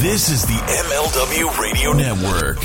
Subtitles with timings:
[0.00, 2.58] This is the MLW Radio Network.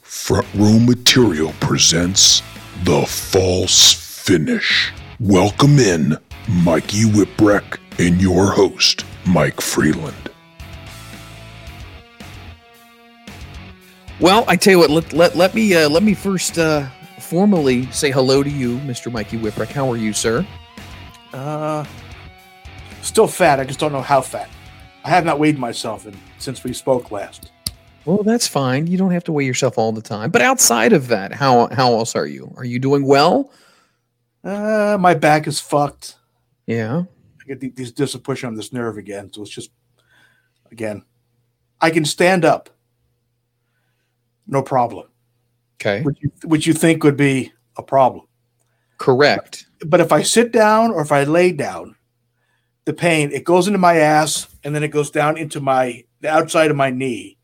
[0.00, 2.42] Front Row Material presents
[2.84, 4.90] The False Finish.
[5.20, 6.16] Welcome in
[6.48, 10.30] Mikey Whipwreck and your host, Mike Freland.
[14.18, 17.84] Well, I tell you what, let, let, let me uh, let me first uh, formally
[17.92, 19.12] say hello to you, Mr.
[19.12, 19.68] Mikey Whipwreck.
[19.68, 20.46] How are you, sir?
[21.34, 21.84] Uh,
[23.02, 23.60] still fat.
[23.60, 24.48] I just don't know how fat.
[25.04, 27.52] I have not weighed myself in, since we spoke last.
[28.04, 28.86] Well, that's fine.
[28.86, 30.30] You don't have to weigh yourself all the time.
[30.30, 32.52] But outside of that, how how else are you?
[32.56, 33.52] Are you doing well?
[34.42, 36.16] Uh, my back is fucked.
[36.66, 37.04] Yeah.
[37.40, 39.30] I get the- these discs pushing on this nerve again.
[39.32, 39.70] So it's just,
[40.70, 41.02] again,
[41.80, 42.70] I can stand up.
[44.46, 45.08] No problem.
[45.80, 46.02] Okay.
[46.02, 48.26] Which you, which you think would be a problem.
[48.96, 49.66] Correct.
[49.86, 51.96] But if I sit down or if I lay down,
[52.84, 56.28] the pain, it goes into my ass and then it goes down into my, the
[56.28, 57.36] outside of my knee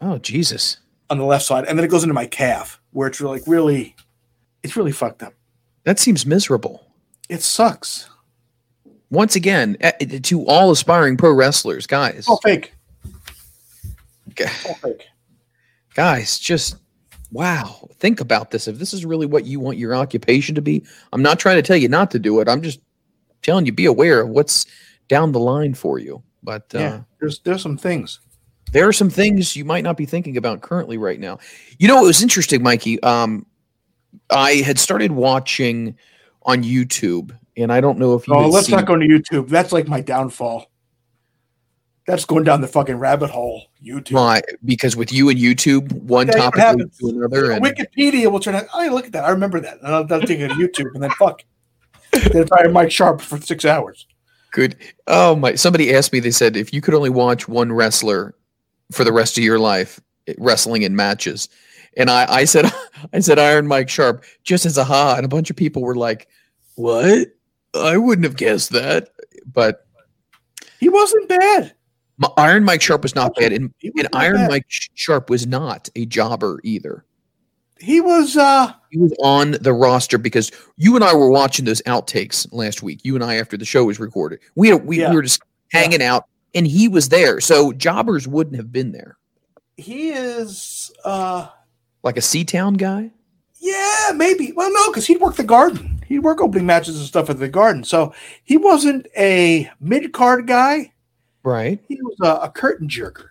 [0.00, 0.78] Oh Jesus.
[1.10, 1.64] on the left side.
[1.66, 3.96] And then it goes into my calf where it's like really,
[4.62, 5.34] it's really fucked up.
[5.84, 6.86] That seems miserable.
[7.28, 8.08] It sucks.
[9.10, 12.74] Once again, eh, to all aspiring pro wrestlers, guys, All fake.
[14.66, 15.06] All fake.
[15.94, 16.76] guys, just
[17.30, 17.88] wow.
[17.98, 18.66] Think about this.
[18.66, 21.62] If this is really what you want your occupation to be, I'm not trying to
[21.62, 22.48] tell you not to do it.
[22.48, 22.80] I'm just
[23.44, 24.66] telling you be aware of what's
[25.08, 26.22] down the line for you.
[26.42, 27.00] But uh, Yeah.
[27.20, 28.18] There's there's some things.
[28.72, 31.38] there are some things you might not be thinking about currently right now.
[31.78, 33.00] You know, it was interesting, Mikey.
[33.02, 33.46] Um,
[34.30, 35.96] I had started watching
[36.42, 38.34] on YouTube, and I don't know if you.
[38.34, 39.48] Oh, let's seen- not go to YouTube.
[39.48, 40.66] That's like my downfall.
[42.06, 43.62] That's going down the fucking rabbit hole.
[43.82, 44.12] YouTube.
[44.12, 44.42] Why?
[44.62, 46.60] Because with you and YouTube, one Yeah, topic
[47.00, 48.66] to another, and Wikipedia will turn out.
[48.74, 49.24] Oh, look at that!
[49.24, 49.78] I remember that.
[49.82, 51.42] And I'll, I'll take it to YouTube, and then fuck.
[52.32, 54.06] Then try Mike Sharpe for six hours.
[54.52, 54.76] good.
[55.06, 55.54] Oh my!
[55.54, 56.20] Somebody asked me.
[56.20, 58.34] They said if you could only watch one wrestler
[58.92, 61.48] for the rest of your life, eh, wrestling in matches,
[61.96, 62.72] and I, I said,
[63.12, 65.96] I said Iron Mike Sharpe, just as a ha, and a bunch of people were
[65.96, 66.28] like,
[66.76, 67.28] "What?
[67.74, 69.10] I wouldn't have guessed that."
[69.46, 69.86] But
[70.80, 71.74] He wasn't bad.
[72.36, 74.50] Iron Mike Sharpe was not bad, and, and Iron bad.
[74.50, 77.04] Mike Sharpe was not a jobber either.
[77.80, 78.36] He was.
[78.36, 82.82] uh He was on the roster because you and I were watching those outtakes last
[82.82, 83.00] week.
[83.02, 85.10] You and I, after the show was recorded, we we, Yeah.
[85.10, 86.24] we were just hanging out,
[86.54, 87.40] and he was there.
[87.40, 89.16] So jobbers wouldn't have been there,
[89.76, 90.92] He is.
[91.04, 91.48] uh
[92.02, 93.10] like a C Town guy.
[93.60, 94.52] Yeah, maybe.
[94.52, 96.02] Well, no, because he'd work the garden.
[96.06, 97.82] He'd work opening matches and stuff at the garden.
[97.82, 98.12] So
[98.44, 100.92] he wasn't a mid card guy.
[101.42, 101.82] Right.
[101.88, 103.28] He was a, a curtain jerker.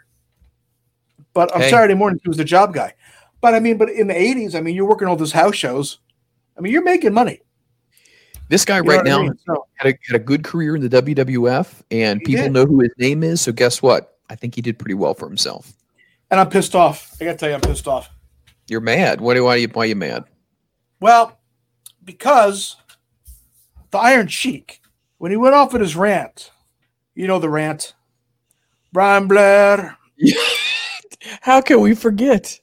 [1.35, 1.69] But on Hey.
[1.69, 2.93] Saturday morning, he was the job guy.
[3.43, 5.99] But I mean, but in the '80s, I mean, you're working all those house shows.
[6.57, 7.41] I mean, you're making money.
[8.47, 9.37] This guy You right what I now mean?
[9.45, 12.53] So, had, a, had a good career in the WWF, and people did.
[12.53, 13.41] know who his name is.
[13.41, 14.17] So guess what?
[14.29, 15.73] I think he did pretty well for himself.
[16.31, 17.13] and I'm pissed off.
[17.19, 18.09] I got to tell you, I'm pissed off.
[18.69, 19.19] You're mad.
[19.19, 20.23] Why do why you why you mad?
[21.01, 21.37] Well,
[22.01, 22.77] because
[23.91, 24.79] the Iron Sheik,
[25.17, 26.49] when he went off with his rant,
[27.13, 27.93] you know the rant.
[28.93, 29.97] Brian Blair,
[31.41, 32.57] How can we forget?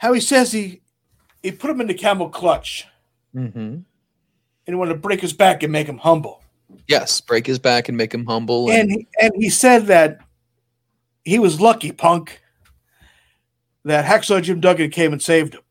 [0.00, 0.80] How he says he
[1.42, 2.86] he put him in the camel clutch
[3.34, 3.58] Mm-hmm.
[3.58, 3.84] and
[4.66, 6.42] he wanted to break his back and make him humble.
[6.88, 8.70] Yes, break his back and make him humble.
[8.70, 10.18] And he, and he said that
[11.24, 12.40] he was lucky, punk,
[13.84, 15.62] that Hacksaw Jim Duggan came and saved him.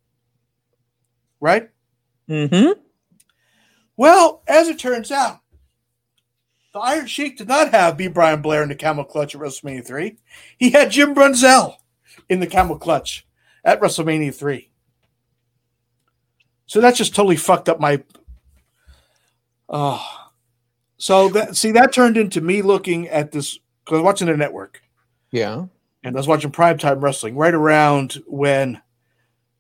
[1.42, 1.70] Right?
[2.30, 2.80] mm-hmm.
[3.98, 5.40] Well, as it turns out,
[6.74, 8.08] the Iron Sheik did not have B.
[8.08, 10.18] Brian Blair in the camel clutch at WrestleMania 3.
[10.58, 11.76] He had Jim Brunzell
[12.30, 13.26] in the camel clutch
[13.64, 14.70] at WrestleMania 3.
[16.66, 18.04] So that's just totally fucked up my.
[19.68, 20.06] Oh.
[20.98, 24.36] So that see that turned into me looking at this because I was watching the
[24.36, 24.82] network
[25.32, 25.66] Yeah.
[26.04, 28.82] and I was watching primetime wrestling right around when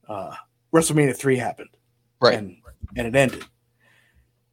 [0.07, 0.35] uh,
[0.73, 1.69] WrestleMania 3 happened
[2.21, 2.37] Right.
[2.37, 2.57] and
[2.97, 3.45] and it ended.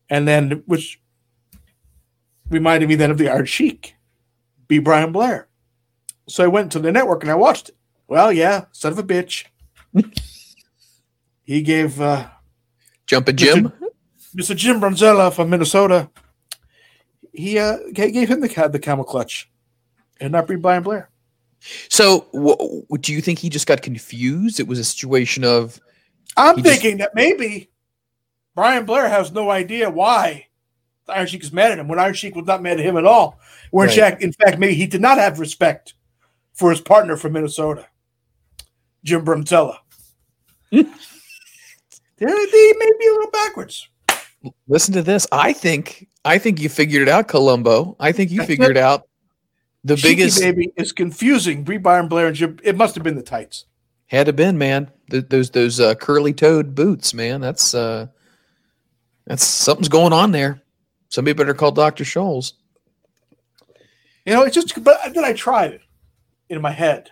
[0.09, 1.01] And then which
[2.49, 3.97] reminded me then of the Iron Sheik,
[4.69, 4.79] B.
[4.79, 5.49] Brian Blair.
[6.29, 7.76] So I went to the network and I watched it.
[8.08, 9.47] Well, yeah, son of a bitch.
[11.43, 12.29] he gave uh,
[13.06, 13.73] Jumpin' Jim.
[14.37, 14.55] Mr.
[14.55, 16.11] Jim Bronzella from Minnesota.
[17.32, 19.50] He uh, gave him the the camel clutch,
[20.20, 20.47] and not.
[20.47, 21.11] Brian Blair.
[21.88, 24.61] So, wh- do you think he just got confused?
[24.61, 25.81] It was a situation of
[26.37, 27.70] I'm He just- thinking that maybe
[28.55, 30.47] Brian Blair has no idea why
[31.08, 33.05] Iron Sheik is mad at him when Iron Sheik was not mad at him at
[33.05, 33.38] all.
[33.70, 34.20] Where Right.
[34.23, 35.94] in fact, maybe he did not have respect
[36.55, 37.87] for his partner from Minnesota,
[39.06, 39.79] Jim Brumtella.
[40.70, 40.87] they they
[42.19, 43.88] may be a little backwards.
[44.69, 45.26] Listen to this.
[45.31, 47.97] I think I think you figured it out, Columbo.
[48.00, 48.82] I think you figured it.
[48.82, 49.08] out
[49.85, 51.62] the Cheeky biggest baby is confusing.
[51.62, 52.58] Brie Byron Blair and Jim.
[52.64, 53.67] It must have been the tights.
[54.06, 54.91] had to been, man.
[55.08, 57.41] Th- those those uh, curly toed boots, man.
[57.41, 58.08] That's uh
[59.25, 60.61] that's something's going on there.
[61.11, 62.03] Somebody better call Dr.
[62.03, 62.55] Scholl's.
[64.25, 64.82] You know, it's just.
[64.82, 65.82] But then I tried it
[66.49, 67.11] in my head.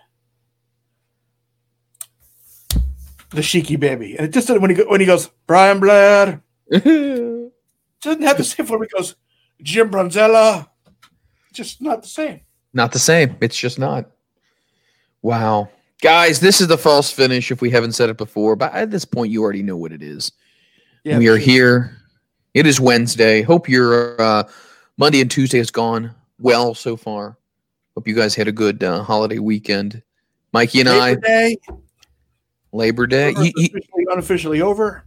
[3.34, 6.40] The Cheeky baby, and it just when he when he goes Brian Blair
[6.70, 8.82] doesn't have the same form.
[8.82, 9.16] He goes
[9.60, 10.68] Jim Bronzella,
[11.52, 12.40] just not the same.
[12.72, 13.36] Not the same.
[13.40, 14.10] It's just not.
[15.22, 15.70] Wow.
[16.02, 19.04] Guys, this is the false finish if we haven't said it before, but at this
[19.04, 20.32] point you already know what it is.
[21.02, 21.46] Yeah, we are sure.
[21.46, 21.96] here.
[22.52, 23.42] It is Wednesday.
[23.42, 24.44] Hope your uh,
[24.96, 27.36] Monday and Tuesday has gone well so far.
[27.94, 30.02] Hope you guys had a good uh, holiday weekend.
[30.52, 31.72] Mikey and Labor Day, I,
[32.74, 33.32] Labor Day.
[33.38, 33.80] You- you-
[34.10, 35.04] unofficially over.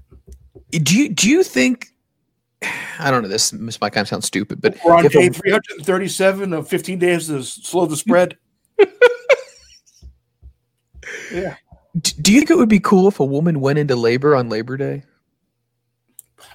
[0.72, 1.88] do you do you think?
[3.00, 3.30] I don't know.
[3.30, 7.28] This this might kind of sound stupid, but We're on day 337 of 15 days
[7.28, 8.36] to slow the spread.
[11.32, 11.56] yeah.
[12.00, 14.78] do you think it would be cool if a woman went into labor on Labor
[14.78, 15.04] Day?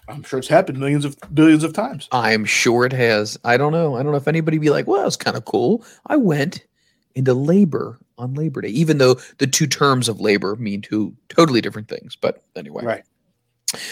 [0.08, 2.08] I'm sure it's happened millions of billions of times.
[2.10, 3.38] I'm sure it has.
[3.44, 3.94] I don't know.
[3.94, 5.84] I don't know if anybody be like, well, it's kind of cool.
[6.06, 6.64] I went
[7.14, 11.60] into labor on Labor Day, even though the two terms of labor mean two totally
[11.60, 12.16] different things.
[12.16, 13.04] But anyway, Right.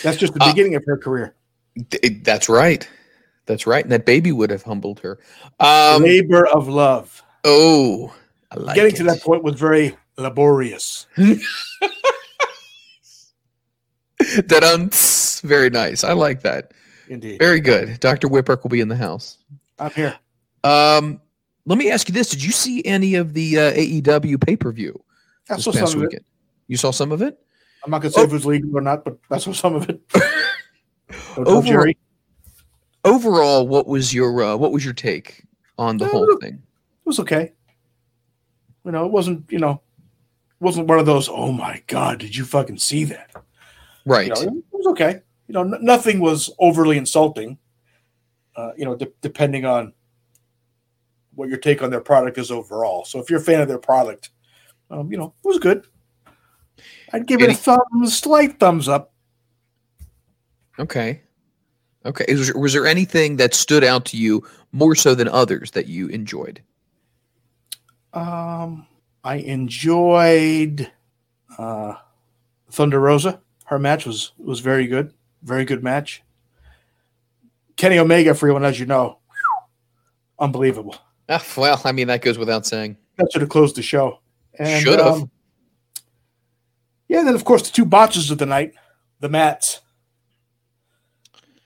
[0.03, 1.35] That's just the Uh, beginning of her career.
[1.91, 2.89] th- that's right.
[3.47, 3.83] That's right.
[3.83, 5.19] And that baby would have humbled her.
[5.59, 7.23] Um, Labor of love.
[7.45, 8.15] oh,
[8.51, 11.07] I like Getting to that point was very laborious.
[11.17, 11.43] that
[14.65, 14.91] um,
[15.49, 16.05] very nice.
[16.05, 16.73] I like that.
[17.09, 17.39] Indeed.
[17.39, 17.99] Very good.
[18.01, 18.29] Dr.
[18.29, 19.39] Whipwreck will be in the house.
[19.79, 20.17] I'm here.
[20.63, 21.21] Um,
[21.67, 24.73] let me ask you this: Did you see any of the uh, AEW pay per
[24.73, 25.01] view
[25.49, 26.07] this saw past some of it.
[26.09, 26.25] weekend?
[26.69, 27.39] You saw some of it.
[27.85, 29.75] I'm not going to say if it was legal or not, but I saw some
[29.75, 30.01] of it.
[31.37, 31.93] Overall-.
[33.05, 35.45] Overall, what was your uh, what was your take
[35.79, 36.55] on the Uh, whole thing?
[36.55, 37.53] It was okay.
[38.85, 39.81] You know, it wasn't, you know,
[40.61, 43.31] it wasn't one of those, oh my God, did you fucking see that?
[44.07, 44.29] Right.
[44.29, 45.23] You know, it was okay.
[45.49, 47.59] You know, n- nothing was overly insulting.
[48.57, 49.93] Uh, you know, de- depending on
[51.41, 53.07] what your take on their product is overall.
[53.07, 54.29] So if you're a fan of their product,
[54.91, 55.87] um, you know, it was good.
[57.15, 59.15] I'd give it a thumb, slight thumbs up.
[60.79, 61.23] Okay.
[62.05, 62.27] Okay.
[62.29, 66.09] Is, was there anything that stood out to you more so than others that you
[66.09, 66.63] enjoyed?
[68.13, 68.87] Um,
[69.25, 70.93] I enjoyed
[71.57, 71.95] uh,
[72.71, 73.41] Thunder Rosa.
[73.65, 76.23] Her match was was very good, very good match.
[77.77, 79.21] Kenny Omega, for everyone as you know,
[80.39, 80.97] unbelievable.
[81.31, 82.97] Ah, well, I mean that goes without saying.
[83.17, 84.21] That should have closed the show.
[84.63, 85.23] Should have.
[85.23, 85.31] um,
[87.09, 88.75] yeah, then of course the two botches of the night,
[89.21, 89.81] the mats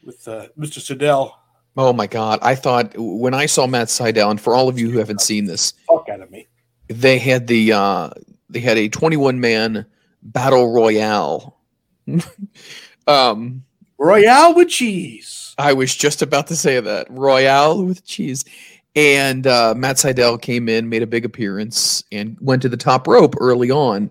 [0.05, 0.79] with uh, Mr.
[0.81, 1.33] Sydal.
[1.77, 2.39] Oh my God!
[2.43, 5.47] I thought when I saw Matt Sydal, and for all of you who haven't seen
[5.47, 6.47] this, Fuck out of me.
[6.89, 8.11] they had the uh,
[8.49, 9.85] they had a 21 man
[10.23, 11.59] battle royale.
[13.09, 13.65] um,
[13.99, 15.55] Royale with cheese.
[15.59, 18.45] I was just about to say that royale with cheese.
[18.97, 23.09] And uh, Matt Sydal came in, made a big appearance, and went to the top
[23.09, 24.09] rope early on,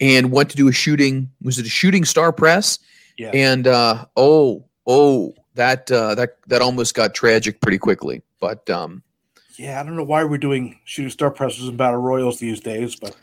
[0.00, 1.30] and went to do a shooting.
[1.42, 2.78] Was it a shooting star press?
[3.16, 3.30] Yeah.
[3.32, 8.22] And uh, oh, oh, that uh, that that almost got tragic pretty quickly.
[8.40, 9.02] But um,
[9.56, 12.96] Yeah, I don't know why we're doing shooting star presses and battle royals these days,
[12.96, 13.16] but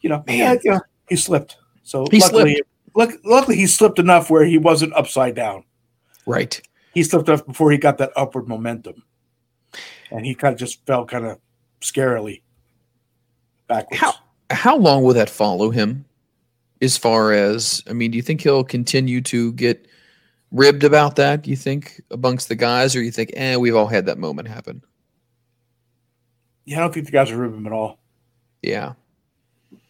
[0.00, 0.38] you know, Man.
[0.38, 1.56] yeah, you know, he slipped.
[1.82, 2.62] So He luckily,
[2.94, 5.64] luck, luckily he slipped enough where he wasn't upside down.
[6.26, 6.60] right,
[6.94, 9.02] He slipped enough before he got that upward momentum,
[10.10, 11.38] and he kind of just fell kind of
[11.80, 12.42] scarily
[13.66, 14.00] backwards.
[14.00, 14.14] How-
[14.50, 16.04] how long will that follow him?
[16.80, 19.86] As far as I mean, do you think he'll continue to get
[20.52, 21.42] ribbed about that?
[21.42, 24.48] Do you think amongst the guys, or you think, eh, we've all had that moment
[24.48, 24.82] happen?
[26.64, 27.98] Yeah, I don't think the guys are ribbing him at all.
[28.62, 28.94] Yeah.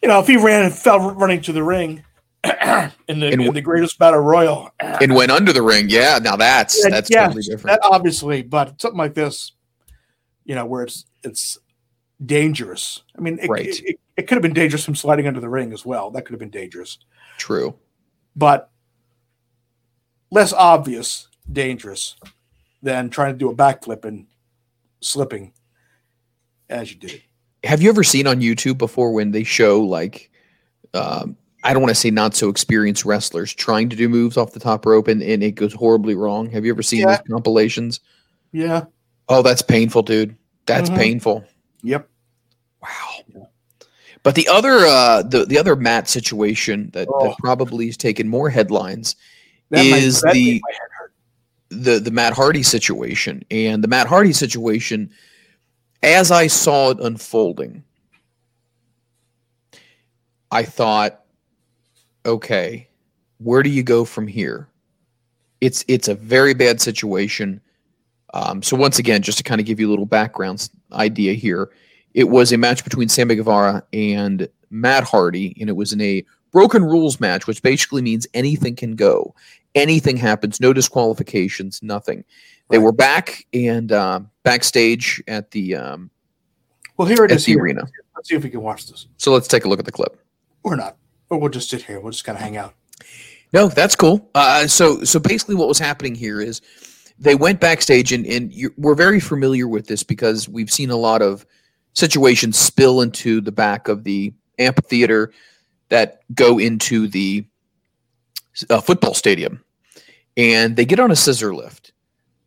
[0.02, 2.02] You know, if he ran and fell running to the ring
[2.44, 5.86] in the in the greatest battle royal, and went under the ring.
[5.88, 7.80] Yeah, now that's Yeah, that's yes, totally different.
[7.80, 9.52] That obviously, but something like this,
[10.48, 11.58] you know, where it's it's
[12.26, 13.02] dangerous.
[13.16, 13.66] I mean, it, Right.
[13.66, 16.10] it, it, it could have been dangerous from sliding under the ring as well.
[16.10, 16.98] That could have been dangerous,
[17.36, 17.76] True.
[18.34, 18.70] but
[20.32, 22.16] less obvious dangerous
[22.82, 24.26] than trying to do a backflip and
[25.00, 25.52] slipping
[26.68, 27.22] as you did.
[27.64, 30.30] Have you ever seen on YouTube before when they show like,
[30.94, 34.52] um, I don't want to say not so experienced wrestlers trying to do moves off
[34.52, 36.50] the top rope and, and it goes horribly wrong?
[36.50, 37.16] Have you ever seen Yeah.
[37.16, 38.00] those compilations?
[38.52, 38.84] Yeah.
[39.28, 40.36] Oh, that's painful, dude.
[40.66, 40.96] That's Mhm.
[40.96, 41.44] painful.
[41.82, 42.08] Yep.
[42.82, 43.48] Wow.
[44.22, 47.28] But the other uh the, the other Matt situation that, Oh.
[47.28, 49.16] that probably has taken more headlines
[49.70, 50.60] That might- is the head
[50.98, 51.12] hurt.
[51.70, 55.10] the the Matt Hardy situation and the Matt Hardy situation
[56.02, 57.84] as I saw it unfolding
[60.50, 61.24] I thought
[62.26, 62.88] okay
[63.38, 64.68] where do you go from here
[65.60, 67.60] it's it's a very bad situation
[68.34, 71.70] um, so once again just to kind of give you a little background idea here
[72.14, 76.24] it was a match between Sammy Guevara and Matt Hardy and it was in a
[76.52, 79.34] broken rules match which basically means anything can go
[79.74, 82.24] anything happens, no disqualifications, nothing.
[82.70, 82.84] They Right.
[82.84, 86.10] were back and uh, backstage at the um,
[86.96, 87.60] Well, here it at the here.
[87.62, 87.82] arena.
[88.16, 89.06] Let's see if we can watch this.
[89.18, 90.18] So let's take a look at the clip.
[90.64, 90.96] Or not.
[91.30, 92.00] Or we'll just sit here.
[92.00, 92.74] We'll just kind of hang out.
[93.52, 94.28] No, that's cool.
[94.34, 96.60] Uh, so so basically, what was happening here is
[97.18, 101.22] they went backstage, and and we're very familiar with this because we've seen a lot
[101.22, 101.44] of
[101.94, 105.32] situations spill into the back of the amphitheater
[105.88, 107.44] that go into the
[108.70, 109.64] uh, football stadium,
[110.36, 111.92] and they get on a scissor lift,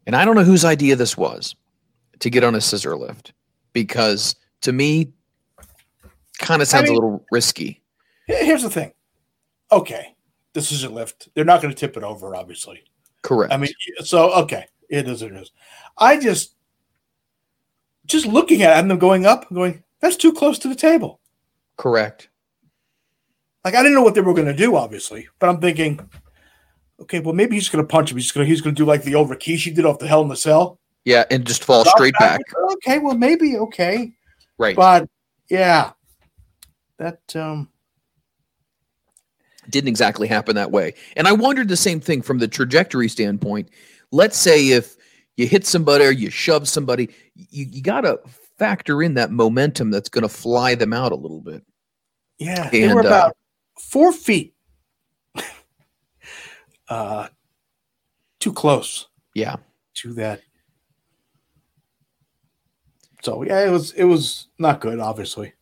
[0.07, 1.55] and I don't know whose idea this was
[2.19, 3.33] to get on a scissor lift
[3.73, 5.11] because to me,
[6.39, 7.81] kind of sounds mean- a little risky.
[8.27, 8.93] Here's the thing.
[9.71, 10.15] Okay.
[10.53, 11.29] This is a lift.
[11.33, 12.83] They're not going to tip it over, obviously.
[13.21, 13.53] Correct.
[13.53, 13.71] I mean,
[14.03, 14.65] so, okay.
[14.89, 15.51] it is it is.
[15.97, 16.55] I just,
[18.05, 21.19] just looking at them going up, going, that's too close to the table.
[21.77, 22.29] correct.
[23.63, 25.99] Like, I didn't know what they were going to do, obviously, but I'm thinking,
[26.99, 28.17] okay, well, maybe he's going to punch him.
[28.17, 30.23] He's going to, he's going to do like the old Rikishi did off the Hell
[30.23, 30.79] in the Cell.
[31.05, 32.41] Yeah, and just fall Drop straight back.
[32.73, 34.13] Okay, well, maybe okay,
[34.57, 34.75] Right.
[34.75, 35.07] but
[35.49, 35.91] yeah,
[36.97, 37.69] that um,
[39.69, 40.93] Didn't exactly happen that way.
[41.15, 43.69] And I wondered the same thing from the trajectory standpoint.
[44.11, 44.97] Let's say if
[45.37, 48.19] you hit somebody or you shove somebody, you, you got to
[48.57, 51.63] factor in that momentum that's going to fly them out a little bit.
[52.39, 53.37] yeah, they were And, uh, about
[53.79, 54.55] four feet,
[56.89, 57.27] uh,
[58.39, 59.57] too close Yeah.
[59.95, 60.41] to that.
[63.23, 65.53] So yeah, it was it was not good, obviously.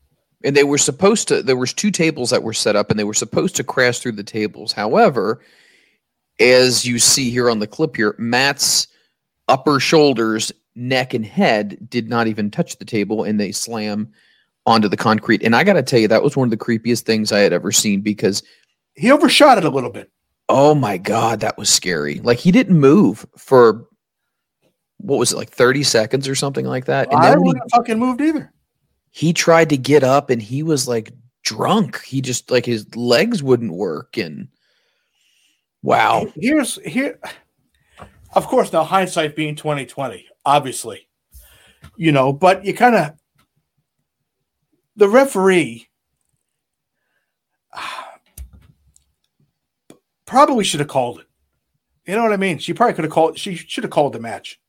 [0.43, 3.03] And they were supposed to, there was two tables that were set up and they
[3.03, 4.71] were supposed to crash through the tables.
[4.71, 5.41] However,
[6.39, 8.87] as you see here on the clip here, Matt's
[9.49, 14.11] upper shoulders, neck, and head did not even touch the table and they slam
[14.65, 15.43] onto the concrete.
[15.43, 17.51] And I got to tell you, that was one of the creepiest things I had
[17.53, 18.41] ever seen because,
[18.95, 20.09] He overshot it a little bit.
[20.47, 22.19] oh my God, that was scary.
[22.21, 23.87] Like he didn't move for
[24.97, 27.11] what was it, like 30 seconds or something like that.
[27.11, 28.51] And I wouldn't have fucking moved either.
[29.11, 31.11] He, tried to get up and he was like
[31.43, 32.03] drunk.
[32.03, 34.17] He just like his legs wouldn't work.
[34.17, 34.47] And
[35.81, 36.31] wow.
[36.35, 37.19] Here's here,
[38.33, 38.71] of course.
[38.71, 41.07] Now hindsight being twenty twenty, obviously,
[41.97, 43.13] you know, but you kind of
[44.95, 45.87] the referee
[50.25, 51.25] probably should have called it.
[52.05, 52.57] You know what I mean?
[52.57, 53.37] She probably could have called.
[53.37, 54.59] She should have called the match.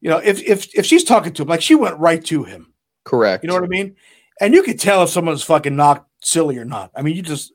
[0.00, 2.72] You know, if if if she's talking to him, like she went right to him.
[3.06, 3.42] Correct.
[3.42, 3.96] You know what I mean?
[4.40, 6.90] And you could tell if someone's fucking knocked silly or not.
[6.94, 7.52] I mean, you just,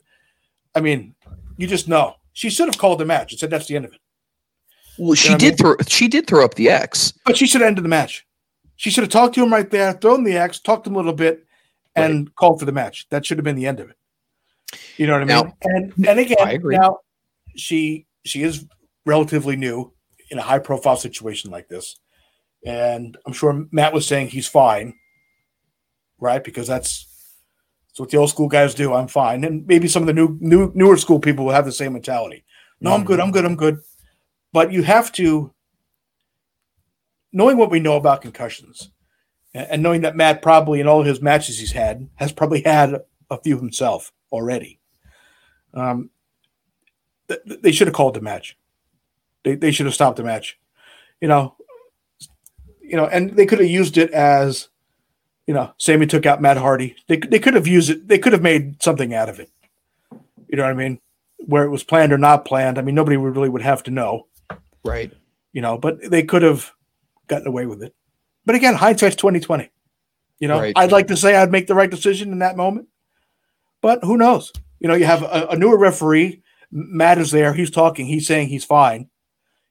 [0.74, 1.14] I mean,
[1.58, 2.16] you just know.
[2.34, 4.00] She should have called the match and said that's the end of it.
[4.98, 7.14] Well, she know what I did throw she did throw up the X.
[7.26, 8.26] But she should have ended the match.
[8.78, 11.00] She should have talked to him right there, thrown the X, talked to him a
[11.00, 11.46] little bit,
[11.96, 13.08] and called for the match.
[13.10, 13.98] That should have been the end of it.
[14.98, 15.46] You know what I mean?
[15.46, 16.78] Now- and and again, I agree.
[16.78, 17.00] now
[17.56, 18.66] she she is
[19.06, 19.92] relatively new
[20.30, 22.00] in a high profile situation like this.
[22.66, 24.94] And I'm sure Matt was saying he's fine,
[26.22, 26.42] right?
[26.42, 27.08] Because that's
[27.90, 28.94] that's what the old school guys do.
[28.94, 29.44] I'm fine.
[29.44, 32.46] And maybe some of the new new newer school people will have the same mentality.
[32.80, 33.80] No, I'm good, I'm good, I'm good.
[34.54, 35.54] But you have to
[37.32, 38.92] knowing what we know about concussions
[39.54, 43.38] and, knowing that Matt probably in all his matches he's had has probably had a
[43.38, 44.80] few himself already.
[45.74, 46.10] Um,
[47.28, 48.58] th- they should have called the match.
[49.44, 50.60] They, they should have stopped the match.
[51.22, 51.56] You know,
[52.82, 54.70] you know, and they could have used it as,
[55.52, 56.96] you know, Sammy took out Matt Hardy.
[57.10, 58.08] They they could have used it.
[58.08, 59.52] They could have made something out of it.
[60.48, 61.02] You know what I mean?
[61.40, 62.78] Where it was planned or not planned.
[62.78, 64.28] I mean, nobody would really would have to know
[64.86, 65.12] Right.
[65.52, 66.72] you know, but they could have
[67.28, 67.94] gotten away with it.
[68.46, 69.72] But again, hindsight's twenty twenty.
[70.40, 70.74] You know, Right.
[70.78, 72.88] I'd like to say I'd make the right decision in that moment,
[73.82, 74.54] but who knows?
[74.80, 76.44] You know, you have a, a newer referee.
[76.72, 77.54] Matt is there.
[77.54, 78.06] He's talking.
[78.06, 79.10] He's saying he's fine.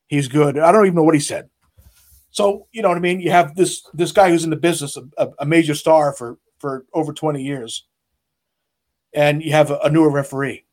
[0.08, 0.58] He's good.
[0.58, 1.48] I don't even know what he said.
[2.30, 3.20] So you know what I mean.
[3.20, 6.86] You have this this guy who's in the business, a, a major star for for
[6.94, 7.86] over twenty years,
[9.12, 10.64] and you have a, a newer referee.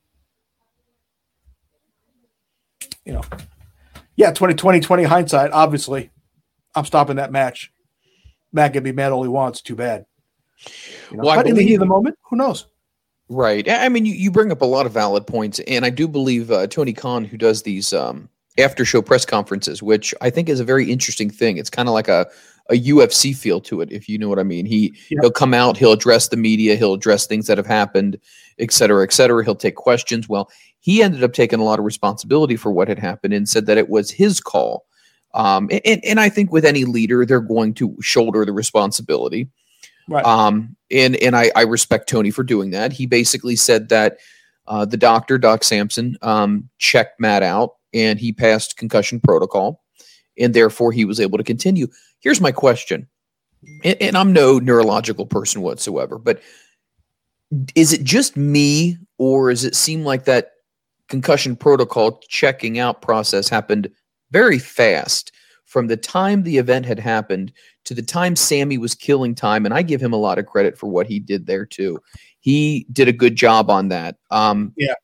[3.05, 3.23] You know,
[4.17, 6.09] yeah, 2020, 20 hindsight, obviously.
[6.75, 7.71] I'm stopping that match.
[8.51, 9.61] Matt can be mad all he wants.
[9.61, 10.05] Too bad.
[11.11, 12.65] You know, Well, but in the heat of the moment, who knows?
[13.29, 13.67] Right.
[13.69, 16.07] I I mean, you, you bring up a lot of valid points, and I do
[16.07, 20.49] believe uh, Tony Khan, who does these um, after show press conferences, which I think
[20.49, 21.57] is a very interesting thing.
[21.57, 22.27] It's kind of like a
[22.69, 24.65] a UFC feel to it, if you know what I mean.
[24.65, 25.19] He Yeah.
[25.21, 28.19] he'll come out, he'll address the media, he'll address things that have happened,
[28.59, 29.43] et cetera, et cetera.
[29.45, 30.27] He'll take questions.
[30.27, 30.49] Well,
[30.81, 33.77] he ended up taking a lot of responsibility for what had happened and said that
[33.77, 34.85] it was his call.
[35.33, 39.47] Um, and, and I think with any leader, they're going to shoulder the responsibility.
[40.09, 40.25] Right.
[40.25, 42.91] Um, and and I, I respect Tony for doing that.
[42.91, 44.17] He basically said that
[44.67, 49.83] uh, the doctor, Doc Sampson, um, checked Matt out and he passed concussion protocol,
[50.37, 51.87] and therefore he was able to continue.
[52.19, 53.07] Here's my question,
[53.83, 56.41] and, and I'm no neurological person whatsoever, but
[57.75, 60.51] is it just me, or does it seem like that
[61.07, 63.89] concussion protocol checking out process happened
[64.31, 65.31] very fast
[65.65, 67.51] from the time the event had happened
[67.85, 69.65] to the time Sammy was killing time?
[69.65, 71.99] And I give him a lot of credit for what he did there too.
[72.41, 74.17] He did a good job on that.
[74.31, 74.95] Um, Yeah.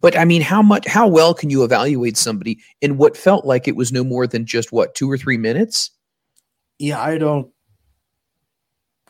[0.00, 3.68] But I mean, how much, how well can you evaluate somebody in what felt like
[3.68, 5.90] it was no more than just what two or three minutes?
[6.80, 7.52] yeah, I don't.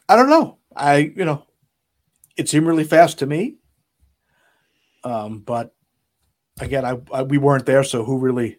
[0.08, 0.58] I don't know.
[0.74, 1.46] I you know,
[2.36, 3.56] it seemed really fast to me.
[5.04, 5.72] Um, but
[6.60, 8.58] again, I, I we weren't there, so who really,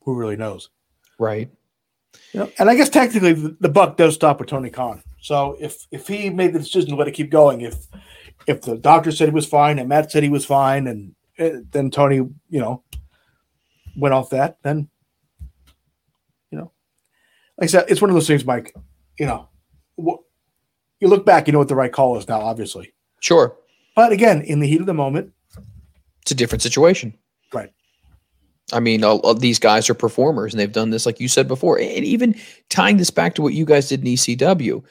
[0.00, 0.70] who really knows?
[1.18, 1.50] Right.
[2.32, 5.02] You know, and I guess technically the, the buck does stop with Tony Khan.
[5.20, 7.74] So if if he made the decision to let it keep going, if
[8.46, 11.60] if the doctor said he was fine and Matt said he was fine, and Eh,
[11.70, 12.82] then Tony, you know,
[13.96, 14.88] went off that, then
[16.50, 16.72] you know,
[17.58, 18.74] like I said, it's one of those things, Mike.
[19.18, 19.48] You know,
[20.02, 20.22] wh-
[21.00, 22.92] you look back, you know what the right call is now, obviously.
[23.20, 23.56] Sure.
[23.94, 25.32] But again, in the heat of the moment,
[26.22, 27.16] It's a different situation.
[27.52, 27.72] Right.
[28.72, 31.46] I mean, all, all these guys are performers and they've done this, like you said
[31.48, 31.78] before.
[31.78, 32.34] And even
[32.68, 34.82] tying this back to what you guys did in ECW,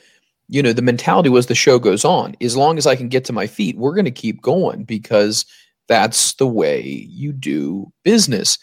[0.47, 2.35] you know, the mentality was the show goes on.
[2.39, 5.45] As long as I can get to my feet, we're going to keep going because
[5.87, 8.57] that's the way you do business.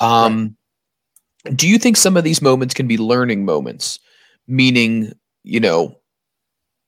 [0.00, 0.56] Um,
[1.56, 3.98] Do you think some of these moments can be learning moments?
[4.46, 5.12] Meaning,
[5.42, 5.96] you know,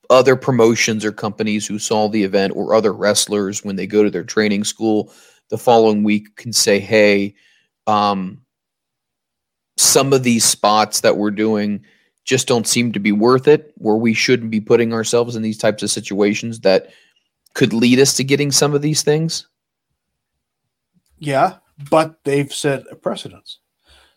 [0.09, 4.11] other promotions or companies who saw the event or other wrestlers when they go to
[4.11, 5.11] their training school
[5.49, 7.33] the following week can say, hey,
[7.87, 8.41] um,
[9.77, 11.83] some of these spots that we're doing
[12.25, 15.57] just don't seem to be worth it, where we shouldn't be putting ourselves in these
[15.57, 16.89] types of situations that
[17.53, 19.47] could lead us to getting some of these things.
[21.19, 21.57] Yeah,
[21.89, 23.59] but they've set a precedence.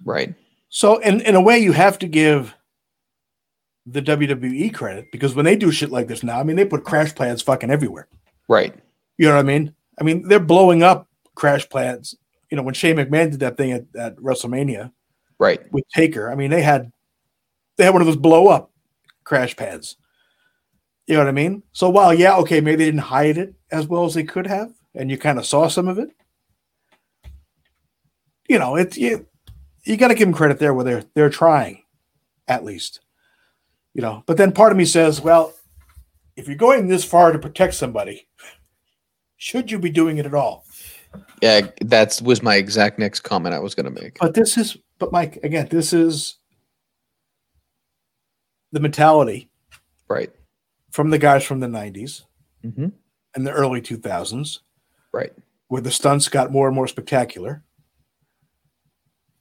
[0.05, 0.35] Right.
[0.69, 2.55] So, in, in a way, you have to give
[3.87, 6.85] the WWE credit because when they do shit like this now, I mean, they put
[6.85, 8.09] crash pads fucking everywhere.
[8.49, 8.75] Right.
[9.17, 9.75] You know what I mean?
[10.01, 12.17] I mean, they're blowing up crash pads.
[12.51, 14.93] You know, when Shane McMahon did that thing at, at WrestleMania
[15.39, 15.61] Right.
[15.73, 16.93] with Taker, I mean, they had
[17.77, 18.71] they had one of those blow up
[19.25, 19.97] crash pads.
[21.07, 21.63] You know what I mean?
[21.73, 24.73] So while yeah, okay, maybe they didn't hide it as well as they could have,
[24.95, 26.09] and you kind of saw some of it.
[28.49, 29.27] You know, it's you,
[29.85, 31.83] you got to give them credit there where they're they're trying,
[32.49, 33.01] at least.
[33.95, 35.55] You know, but then part of me says, well,
[36.37, 38.29] if you're going this far to protect somebody,
[39.37, 40.65] should you be doing it at all?
[41.41, 44.19] Yeah, that was my exact next comment I was going to make.
[44.19, 46.37] But this is, but Mike, again, this is
[48.73, 49.49] the mentality
[50.09, 50.31] Right.
[50.91, 52.23] from the guys from the 90s
[52.63, 52.89] hmm
[53.35, 54.59] and the early 2000s,
[55.13, 55.33] Right.
[55.69, 57.63] where the stunts got more and more spectacular.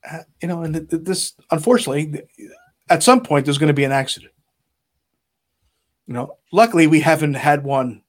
[0.10, 2.22] Uh, you know, and th- th- this, unfortunately,
[2.90, 4.32] at some point, there's going to be an accident.
[6.08, 8.04] You know, luckily, we haven't had one,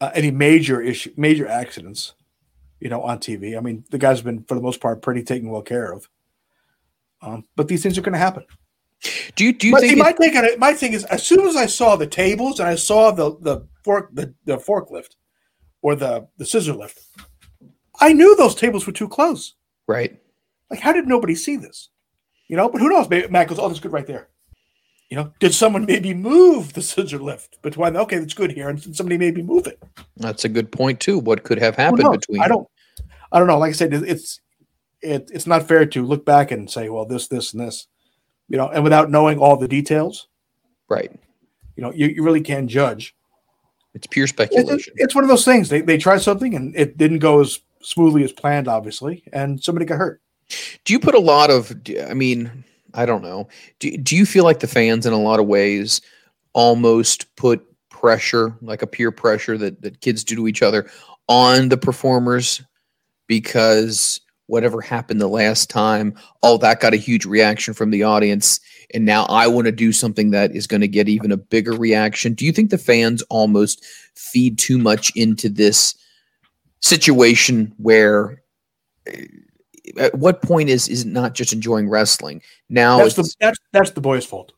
[0.00, 2.14] uh, any major issue, major accidents,
[2.80, 3.56] you know, on TV.
[3.56, 6.08] I mean, the guys have been, for the most part, pretty taken well care of.
[7.22, 8.44] Um, but these things are going to happen.
[9.34, 11.26] Do you do you But think see, my take on it, my thing is, as
[11.26, 15.16] soon as I saw the tables and I saw the the fork the, the forklift
[15.82, 17.00] or the the scissor lift,
[18.00, 19.54] I knew those tables were too close.
[19.86, 20.20] right?
[20.70, 21.90] Like, how did nobody see this?
[22.48, 23.08] You know, but who knows?
[23.08, 24.28] Maybe Matt goes, "Oh, that's good right there."
[25.10, 27.96] You know, did someone maybe move the scissor lift between?
[27.96, 29.80] Okay, that's good here, and somebody maybe move it.
[30.16, 31.18] That's a good point too.
[31.20, 32.40] What could have happened between?
[32.42, 32.66] I don't,
[33.30, 33.58] I don't know.
[33.58, 34.40] Like I said, it- it's
[35.02, 37.86] it, it's not fair to look back and say, "Well, this, this, and this,"
[38.48, 40.26] you know, and without knowing all the details,
[40.88, 41.12] Right.
[41.76, 43.14] you know, you, you really can't judge.
[43.94, 44.94] It's pure It- it- speculation.
[44.96, 45.68] it's one of those things.
[45.68, 49.86] They they tried something and it didn't go as smoothly as planned, obviously, and somebody
[49.86, 50.20] got hurt.
[50.84, 51.72] do you put a lot of?
[52.08, 53.48] I mean, I don't know.
[53.78, 56.00] Do do you feel like the fans, in a lot of ways,
[56.52, 60.90] almost put pressure, like a peer pressure that that kids do to each other,
[61.28, 62.62] on the performers
[63.28, 68.60] because whatever happened the last time, oh, that got a huge reaction from the audience.
[68.94, 71.72] And now I want to do something that is going to get even a bigger
[71.72, 72.34] reaction.
[72.34, 75.96] Do you think the fans almost feed too much into this
[76.80, 78.42] situation where
[79.06, 79.24] eh,
[79.98, 82.42] at what point is is it not just enjoying wrestling?
[82.68, 84.52] Now That's the that's that's the boys' fault.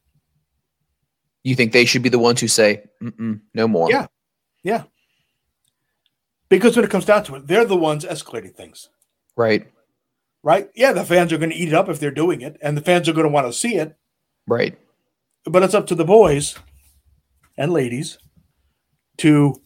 [1.45, 4.07] you think they should be the ones who say, Mm-mm, "No more." Yeah.
[4.65, 4.85] Yeah.
[6.49, 8.89] Because when it comes down to it, they're the ones escalating things,
[9.37, 9.67] Right.
[10.43, 10.71] right?
[10.75, 12.81] Yeah, the fans are going to eat it up if they're doing it, and the
[12.81, 13.97] fans are going to want to see it.
[14.47, 14.77] Right.
[15.45, 16.57] But it's up to the boys
[17.59, 18.17] and ladies
[19.19, 19.61] to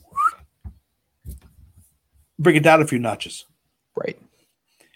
[2.42, 3.46] bring it down a few notches.
[3.96, 4.18] Right.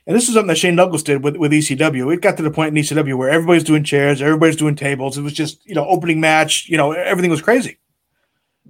[0.07, 2.15] And this is something that Shane Douglas did with, with ECW.
[2.15, 5.19] It got to the point in ECW where everybody's doing chairs, everybody's doing tables.
[5.19, 7.79] It was just, you know, opening match, you know, everything was crazy.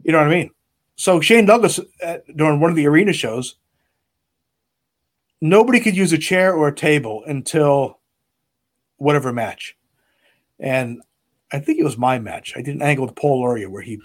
[0.03, 0.51] You know what I mean?
[0.97, 3.57] So Shane Douglas, uh, during one of the arena shows,
[5.43, 7.99] nobody could use a chair or a table until
[8.97, 9.77] whatever match.
[10.59, 11.03] And
[11.53, 12.55] I think it was my match.
[12.57, 14.01] I did an angle with Paul Loria where he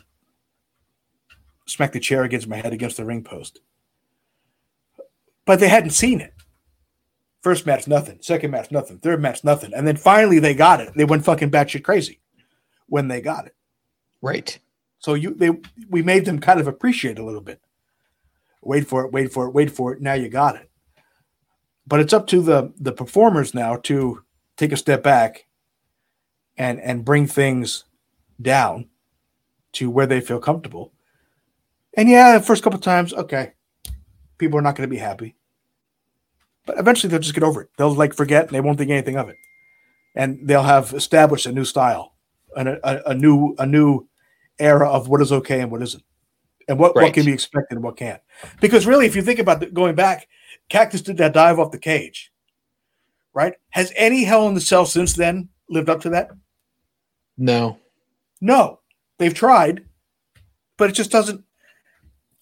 [1.66, 3.62] smacked the chair against my head against the ring post.
[5.52, 6.34] But they hadn't seen it.
[7.42, 8.20] First match, nothing.
[8.22, 9.00] Second match, nothing.
[9.00, 9.74] Third match, nothing.
[9.74, 10.94] And then finally they got it.
[10.96, 12.22] They went fucking batshit crazy
[12.88, 13.56] when they got it.
[14.22, 14.58] Right.
[15.00, 15.50] So you they
[15.90, 17.60] we made them kind of appreciate a little bit.
[18.62, 20.02] Wait for it, wait for it, wait for it.
[20.02, 20.72] Now you got it.
[21.86, 24.24] But it's up to the the performers now to
[24.56, 25.48] take a step back
[26.56, 27.84] and and bring things
[28.42, 28.88] down
[29.74, 30.94] to where they feel comfortable.
[31.98, 33.52] And yeah, the first couple times, okay,
[34.42, 35.36] people are not going to be happy.
[36.72, 37.70] But eventually they'll just get over it.
[37.78, 39.36] They'll like forget and they won't think anything of it.
[40.16, 42.14] And they'll have established a new style
[42.56, 44.08] and a, a, new a new
[44.58, 46.04] era of what is okay and what isn't,
[46.70, 48.22] and what, what can be expected and what can't.
[48.62, 50.30] Because really, if you think about it, going back,
[50.70, 52.32] Cactus did that dive off the cage,
[53.34, 53.56] right?
[53.72, 56.32] Has any Hell in the Cell since then lived up to that?
[57.38, 57.80] No.
[58.40, 58.80] No,
[59.18, 59.84] they've tried,
[60.78, 61.44] but it just doesn't.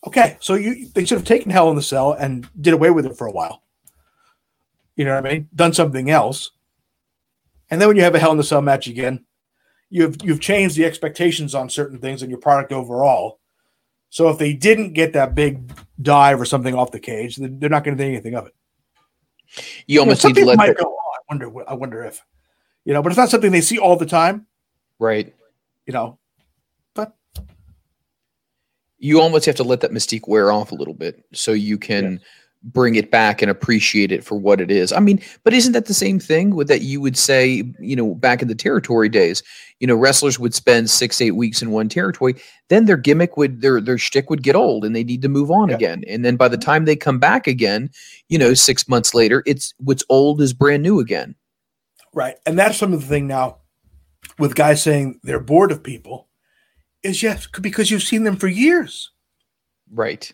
[0.05, 3.07] Okay, so you they should have taken Hell in the Cell and did away with
[3.07, 3.63] it for a while.
[4.99, 5.47] You know what I mean?
[5.55, 6.51] Done something else,
[7.69, 9.23] and then when you have a Hell in the Cell match again,
[9.89, 13.39] you've you've changed the expectations on certain things and your product overall.
[14.09, 17.69] So if they didn't get that big dive or something off the cage, then they're
[17.69, 18.55] not going to think anything of it.
[19.87, 22.21] You almost some need to let might the, go, oh, I wonder, I wonder if,
[22.83, 24.47] you know, but it's not something they see all the time.
[24.99, 25.33] right.
[25.85, 26.19] You know,
[26.93, 27.15] but
[28.97, 32.19] You almost have to let that mystique wear off a little bit so you can
[32.63, 34.91] bring it back and appreciate it for what it is.
[34.91, 38.15] I mean, but isn't that the same thing with that you would say, you know,
[38.15, 39.41] back in the territory days,
[39.79, 42.35] you know, wrestlers would spend six, eight weeks in one territory,
[42.67, 45.49] then their gimmick would their their shtick would get old and they need to move
[45.51, 45.75] on Yeah.
[45.75, 46.03] again.
[46.07, 47.89] And then by the time they come back again,
[48.27, 51.35] you know, six months later, it's what's old is brand new again.
[52.13, 52.35] Right.
[52.45, 53.59] And that's some of the thing now
[54.37, 56.27] with guys saying they're bored of people
[57.03, 59.11] is yes, because you've seen them for years.
[59.91, 60.29] Right.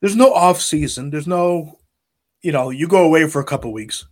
[0.00, 1.10] There's no off season.
[1.10, 1.78] There's no,
[2.42, 4.06] you know, you go away for a couple weeks.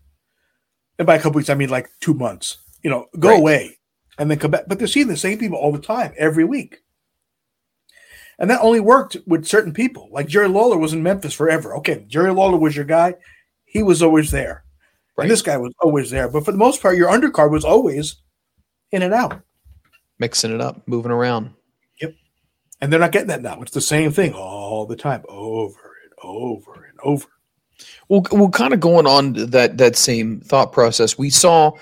[0.98, 2.58] And by a couple weeks, I mean like two months.
[2.82, 3.38] You know, go Right.
[3.38, 3.78] away
[4.18, 4.64] and then come back.
[4.66, 6.82] But they're seeing the same people all the time, every week.
[8.38, 10.08] And that only worked with certain people.
[10.12, 11.74] Like Jerry Lawler was in Memphis forever.
[11.76, 13.14] Okay, Jerry Lawler was your guy.
[13.64, 14.64] He was always there.
[15.16, 15.24] Right.
[15.24, 16.28] And this guy was always there.
[16.28, 18.16] But for the most part, your undercard was always
[18.92, 19.40] in and out.
[20.18, 21.50] Mixing it up, moving around.
[22.80, 23.60] And they're not getting that now.
[23.62, 27.26] It's the same thing all the time, over and over and over.
[28.08, 31.18] Well, well, kind of going on that that same thought process.
[31.18, 31.72] We saw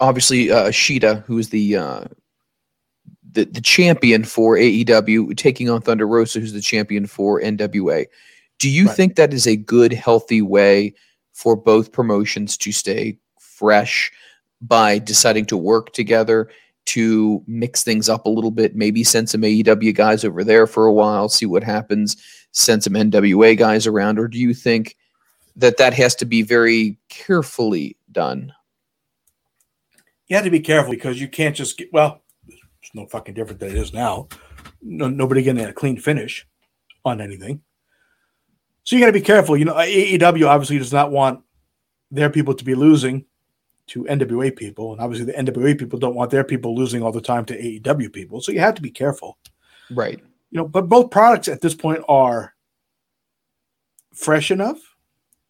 [0.00, 2.04] obviously uh, Shida, who is the uh,
[3.32, 8.06] the the champion for AEW, taking on Thunder Rosa, who's the champion for NWA.
[8.58, 8.96] Do you Right.
[8.96, 10.94] think that is a good, healthy way
[11.32, 14.12] for both promotions to stay fresh
[14.60, 16.48] by deciding to work together?
[16.86, 20.86] To mix things up a little bit, maybe send some AEW guys over there for
[20.86, 22.16] a while, see what happens,
[22.52, 24.96] send some NWA guys around, or do you think
[25.56, 28.52] that that has to be very carefully done.
[30.26, 33.60] You have to be careful because you can't just get, well, it's no fucking different
[33.60, 34.28] than it is now.
[34.82, 36.46] No, nobody getting a clean finish
[37.04, 37.62] on anything.
[38.84, 39.56] So you got to be careful.
[39.56, 41.42] You know, AEW obviously does not want
[42.10, 43.24] their people to be losing
[43.88, 44.92] to NWA people.
[44.92, 48.12] And obviously the NWA people don't want their people losing all the time to AEW
[48.12, 48.40] people.
[48.40, 49.38] So you have to be careful.
[49.90, 50.18] Right.
[50.50, 52.54] you know, but both products at this point are
[54.14, 54.78] fresh enough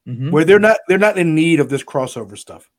[0.09, 0.31] Mhm.
[0.33, 2.71] where they're not they're not in need of this crossover stuff.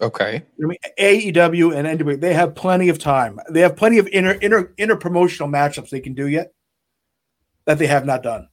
[0.00, 0.36] Okay.
[0.62, 3.38] I mean, AEW and NWA they have plenty of time.
[3.50, 6.52] They have plenty of inter inter inter promotional matchups they can do yet
[7.66, 8.48] that they have not done.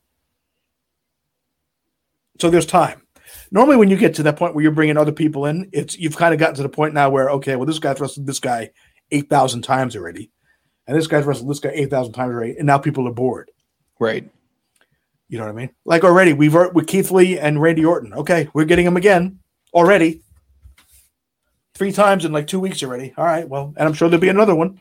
[2.40, 3.02] So there's time.
[3.52, 6.16] Normally, when you get to that point where you're bringing other people in, it's you've
[6.16, 8.72] kind of gotten to the point now where okay, well, this guy's wrestled this guy
[9.12, 10.32] eight thousand times already,
[10.88, 13.52] and this guy's wrestled this guy eight thousand times already, and now people are bored.
[14.00, 14.30] Right.
[15.28, 15.70] You know what I mean?
[15.86, 18.14] Like already, we've with Keith Lee and Randy Orton.
[18.14, 19.40] Okay, we're getting them again
[19.74, 20.22] already.
[21.74, 23.14] three times in like two weeks already.
[23.18, 24.80] All right, well, and I'm sure there'll be another one.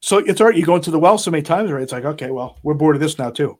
[0.00, 0.56] So it's all right.
[0.56, 1.82] You go into the well so many times, right?
[1.82, 3.58] It's like, okay, well, we're bored of this now too.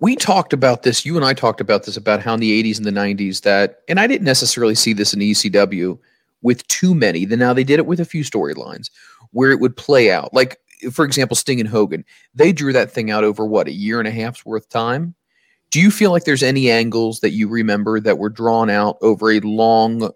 [0.00, 1.04] We talked about this.
[1.04, 3.80] You and I talked about this about how in the 80s and the 90s that,
[3.88, 5.98] and I didn't necessarily see this in ECW
[6.42, 7.24] with too many.
[7.24, 8.90] Then now they did it with a few storylines
[9.32, 10.32] where it would play out.
[10.32, 10.58] Like,
[10.92, 14.08] for example, Sting and Hogan, they drew that thing out over what, a year and
[14.08, 15.14] a half's worth time?
[15.70, 19.32] Do you feel like there's any angles that you remember that were drawn out over
[19.32, 20.10] a long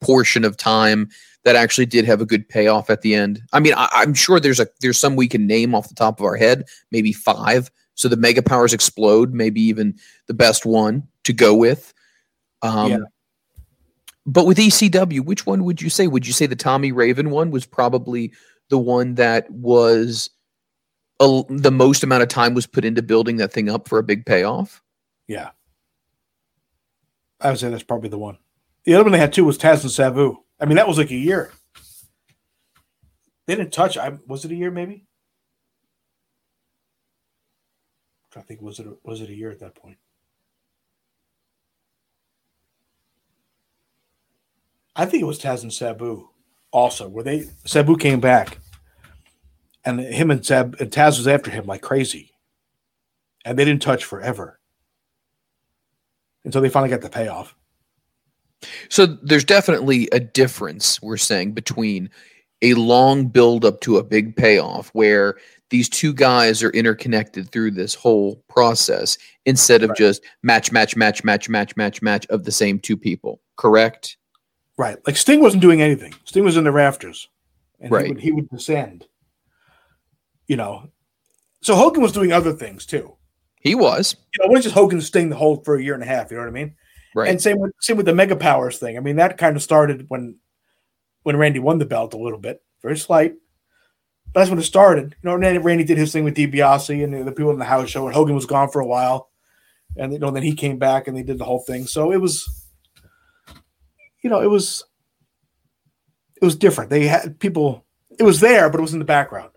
[0.00, 1.08] portion of time
[1.44, 3.40] that actually did have a good payoff at the end?
[3.52, 6.18] I mean, I, I'm sure there's a there's some we can name off the top
[6.18, 7.70] of our head, maybe five.
[7.94, 11.92] So the mega powers explode, maybe even the best one to go with.
[12.62, 12.98] Um, Yeah.
[14.24, 16.06] But with ECW, which one would you say?
[16.06, 18.32] Would you say the Tommy Raven one was probably
[18.70, 20.30] the one that was
[21.18, 24.02] a, the most amount of time was put into building that thing up for a
[24.04, 24.80] big payoff?
[25.26, 25.50] Yeah.
[27.40, 28.38] I would say that's probably the one.
[28.84, 30.36] The other one they had too was Taz and Sabu.
[30.60, 31.50] I mean, that was like a year.
[33.46, 33.98] They didn't touch.
[33.98, 35.04] I was it a year maybe?
[38.36, 39.98] I think was it was it a year at that point?
[44.94, 46.28] I think it was Taz and Sabu
[46.70, 48.58] also, where they Sabu came back,
[49.84, 52.32] and him and Sab and Taz was after him like crazy,
[53.44, 54.58] and they didn't touch forever
[56.44, 57.54] until they finally got the payoff.
[58.88, 62.10] So there's definitely a difference, we're saying, between
[62.62, 65.36] a long build up to a big payoff where
[65.72, 69.98] these two guys are interconnected through this whole process instead of Right.
[69.98, 73.40] just match, match, match, match, match, match, match of the same two people.
[73.56, 74.18] Correct?
[74.76, 76.12] Right, like Sting wasn't doing anything.
[76.24, 77.28] Sting was in the rafters,
[77.80, 78.04] and Right.
[78.06, 79.06] he, would, he would descend.
[80.46, 80.90] You know,
[81.62, 83.16] so Hogan was doing other things too.
[83.62, 84.14] He was.
[84.34, 86.30] You know, it wasn't just Hogan Sting the whole for a year and a half.
[86.30, 86.74] You know what I mean?
[87.14, 87.30] Right.
[87.30, 88.96] And same with same with the Mega Powers thing.
[88.98, 90.36] I mean, that kind of started when
[91.22, 93.34] when Randy won the belt a little bit, very slight.
[94.34, 95.14] That's when it started.
[95.22, 98.06] You know, Randy did his thing with DiBiase and the people in the house show,
[98.06, 99.30] and Hogan was gone for a while,
[99.96, 101.86] and you know, then he came back and they did the whole thing.
[101.86, 102.66] So it was,
[104.22, 104.84] you know, it was
[106.40, 106.90] it was different.
[106.90, 107.84] They had people.
[108.18, 109.50] It was there, but it was in the background,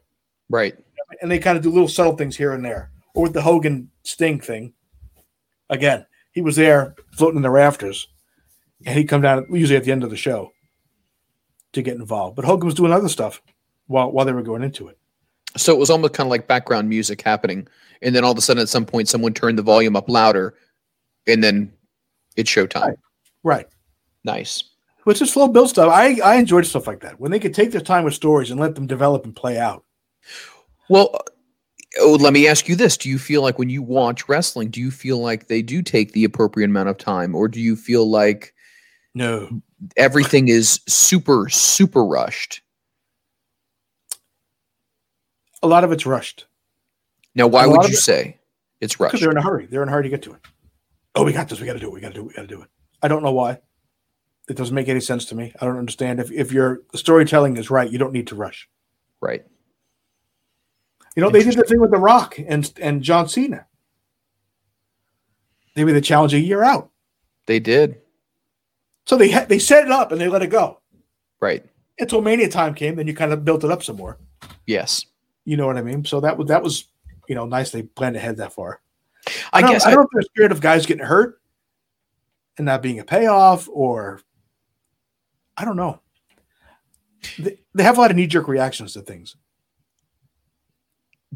[0.50, 0.76] right.
[1.22, 2.92] and they kind of do little subtle things here and there.
[3.14, 4.74] Or with the Hogan Sting thing,
[5.70, 8.08] again, he was there floating in the rafters,
[8.86, 10.52] and he'd come down usually at the end of the show
[11.74, 12.36] to get involved.
[12.36, 13.42] But Hogan was doing other stuff
[13.88, 14.98] while while they were going into it.
[15.58, 17.67] So it was almost kind of like background music happening.
[18.02, 20.56] And then all of a sudden, at some point, someone turned the volume up louder,
[21.28, 21.71] and then
[22.36, 22.88] it's showtime.
[22.88, 22.98] Right.
[23.43, 23.67] Right.
[24.24, 24.63] Nice.
[25.06, 25.91] Which is slow build stuff.
[25.91, 28.60] I, I enjoyed stuff like that when they could take their time with stories and
[28.60, 29.84] let them develop and play out.
[30.89, 31.19] Well,
[32.00, 34.82] oh, let me ask you this: Do you feel like when you watch wrestling, do
[34.82, 38.10] you feel like they do take the appropriate amount of time, or do you feel
[38.10, 38.54] like
[39.13, 39.62] No,
[39.95, 42.62] everything is super, super rushed?
[45.65, 46.45] A lot of it's rushed
[47.34, 48.39] Now, why would you it- say
[48.82, 49.12] it's rushed?
[49.13, 49.65] because they're in a hurry.
[49.65, 50.41] They're in a hurry to get to it.
[51.15, 51.60] Oh, we got this.
[51.60, 51.93] We got to do it.
[51.93, 52.28] We got to do it.
[52.28, 52.69] We got to do it.
[53.01, 53.60] I don't know why.
[54.47, 55.54] It doesn't make any sense to me.
[55.60, 56.19] I don't understand.
[56.19, 58.69] If if your storytelling is right, you don't need to rush.
[59.21, 59.45] Right.
[61.15, 63.65] You know, they did the thing with The Rock and and John Cena.
[65.75, 66.91] They made the challenge a year out,
[67.47, 68.01] They did.
[69.06, 70.80] so they had they set it up and they let it go
[71.41, 71.65] Right.
[71.99, 72.95] until Mania time came.
[72.95, 74.17] Then you kind of built it up some more.
[74.67, 75.06] Yes.
[75.45, 76.03] You know what I mean?
[76.03, 76.86] So that was that was
[77.29, 77.71] you know nice.
[77.71, 78.81] They planned ahead that far.
[79.53, 81.39] I, don't, guess I I, don't know if they're scared of guys getting hurt
[82.58, 84.21] and not being a payoff, or
[85.58, 86.01] I don't know.
[87.39, 89.36] They, they have a lot of knee jerk reactions to things.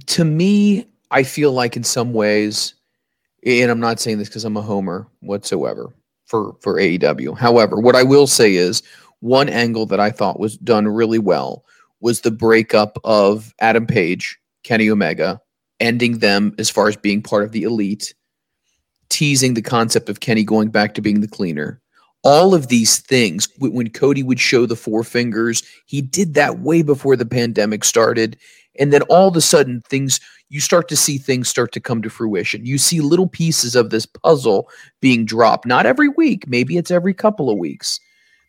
[0.08, 2.76] to me, I feel like in some ways,
[3.46, 5.94] and I'm not saying this because I'm a homer whatsoever
[6.26, 7.38] for for AEW.
[7.38, 8.84] However, what I will say is
[9.20, 11.66] one angle that I thought was done really well
[12.02, 15.42] was the breakup of Adam Page, Kenny Omega,
[15.80, 18.14] ending them as far as being part of the elite,
[19.10, 21.82] teasing the concept of Kenny going back to being the cleaner.
[22.24, 26.82] All of these things, when Cody would show the four fingers, he did that way
[26.82, 28.38] before the pandemic started.
[28.78, 32.02] And then all of a sudden, things you start to see things start to come
[32.02, 32.66] to fruition.
[32.66, 34.68] You see little pieces of this puzzle
[35.00, 38.00] being dropped, not every week, maybe it's every couple of weeks.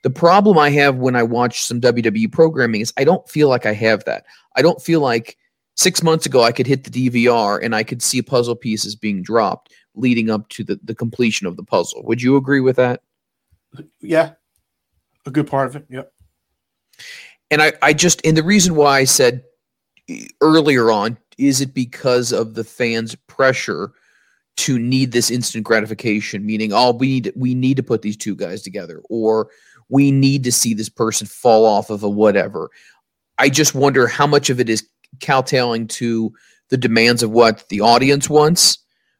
[0.02, 3.66] The problem I have when I watch some WWE programming is I don't feel like
[3.66, 4.24] I have that.
[4.56, 5.36] I don't feel like
[5.76, 9.22] six months ago I could hit the DVR and I could see puzzle pieces being
[9.22, 12.02] dropped leading up to the, the completion of the puzzle.
[12.04, 13.02] Would you agree with that?
[14.00, 14.32] Yeah,
[15.26, 15.84] a good part of it.
[15.90, 16.12] Yep.
[17.50, 19.44] and I, I just and the reason why I said
[20.40, 23.92] earlier on is it because of the fans' pressure
[24.56, 28.34] to need this instant gratification, meaning, oh, we need we need to put these two
[28.34, 29.48] guys together, or
[29.90, 32.70] we need to see this person fall off of a whatever.
[33.38, 34.88] I just wonder how much of it is
[35.20, 36.32] cowtailing to
[36.68, 38.78] the demands of what the audience wants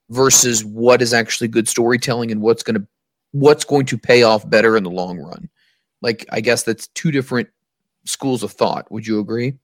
[0.08, 2.86] versus what is actually good storytelling and what's going to
[3.32, 5.48] what's going to pay off better in the long run.
[6.00, 7.48] Like I guess that's two different
[8.04, 8.90] schools of thought.
[8.90, 9.54] Would you agree?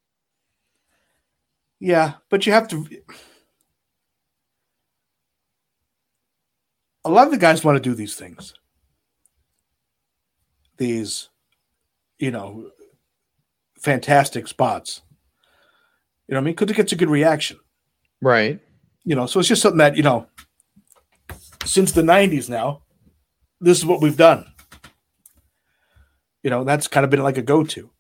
[1.79, 2.87] Yeah, but you have to.
[7.05, 8.55] A lot of the guys want to do these things.
[10.79, 11.29] These,
[12.19, 12.71] you know,
[13.79, 15.03] fantastic spots.
[16.29, 16.55] You know what I mean?
[16.55, 17.59] Because it gets a good reaction.
[18.21, 18.61] Right.
[19.05, 20.27] You know, so it's just something that, you know,
[21.65, 22.83] since the 90s now,
[23.61, 24.47] this is what we've done.
[26.43, 27.91] You know, that's kind of been like a go-to.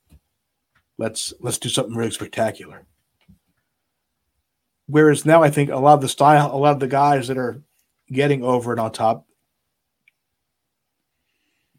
[0.99, 2.87] Let's let's do something really spectacular.
[4.87, 7.37] Whereas now I think a lot of the style, a lot of the guys that
[7.37, 7.61] are
[8.09, 9.27] getting over and on top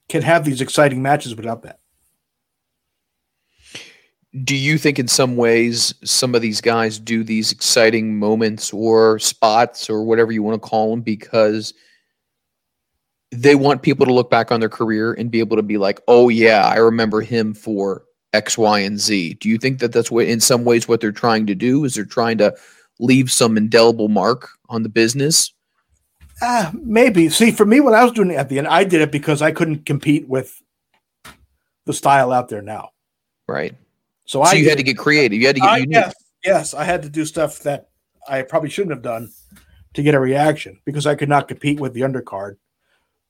[0.10, 1.80] can have these exciting matches without that.
[4.43, 9.20] Do you think in some ways some of these guys do these exciting moments or
[9.20, 11.74] spots or whatever you want to call them because
[13.32, 16.00] they want people to look back on their career and be able to be like,
[16.08, 20.12] "Oh yeah, I remember him for X, Y, and Z." Do you think that that's
[20.12, 22.56] what in some ways what they're trying to do is they're trying to
[23.00, 25.52] leave some indelible mark on the business?
[26.41, 27.30] Ah, maybe.
[27.30, 29.41] See, for me, when I was doing it at the end, I did it because
[29.41, 30.62] I couldn't compete with
[31.86, 32.91] the style out there now.
[33.47, 33.76] Right.
[34.26, 35.39] So, So I you had to get creative.
[35.39, 35.95] You had to get I, unique.
[35.95, 36.13] yes,
[36.45, 37.89] yes, I had to do stuff that
[38.28, 39.32] I probably shouldn't have done
[39.93, 42.58] to get a reaction because I could not compete with the undercard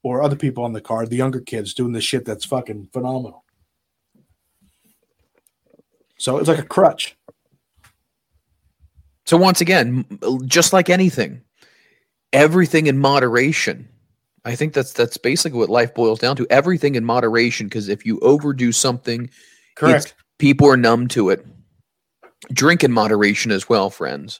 [0.04, 3.46] or other people on the card, the younger kids doing the shit that's fucking phenomenal.
[6.18, 7.16] So it's like a crutch.
[9.26, 10.06] So once again,
[10.46, 11.42] just like anything,
[12.34, 13.88] everything in moderation.
[14.46, 16.48] I think that's that's basically what life boils down to.
[16.50, 19.30] Everything in moderation, because if you overdo something,
[19.76, 20.14] Correct.
[20.38, 21.46] people are numb to it.
[22.54, 24.40] Drink in moderation as well, friends.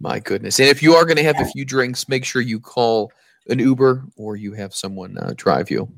[0.00, 0.58] My goodness.
[0.58, 3.12] And if you are going to have a few drinks, make sure you call
[3.48, 5.88] an Uber or you have someone uh, drive you.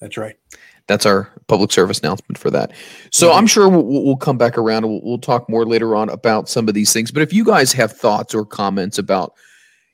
[0.00, 0.36] That's right.
[0.88, 2.72] That's our public service announcement for that.
[3.12, 3.36] So Mhm.
[3.36, 6.08] I'm sure we'll, we'll we'll come back around and we'll, we'll talk more later on
[6.08, 7.10] about some of these things.
[7.12, 9.34] But if you guys have thoughts or comments about,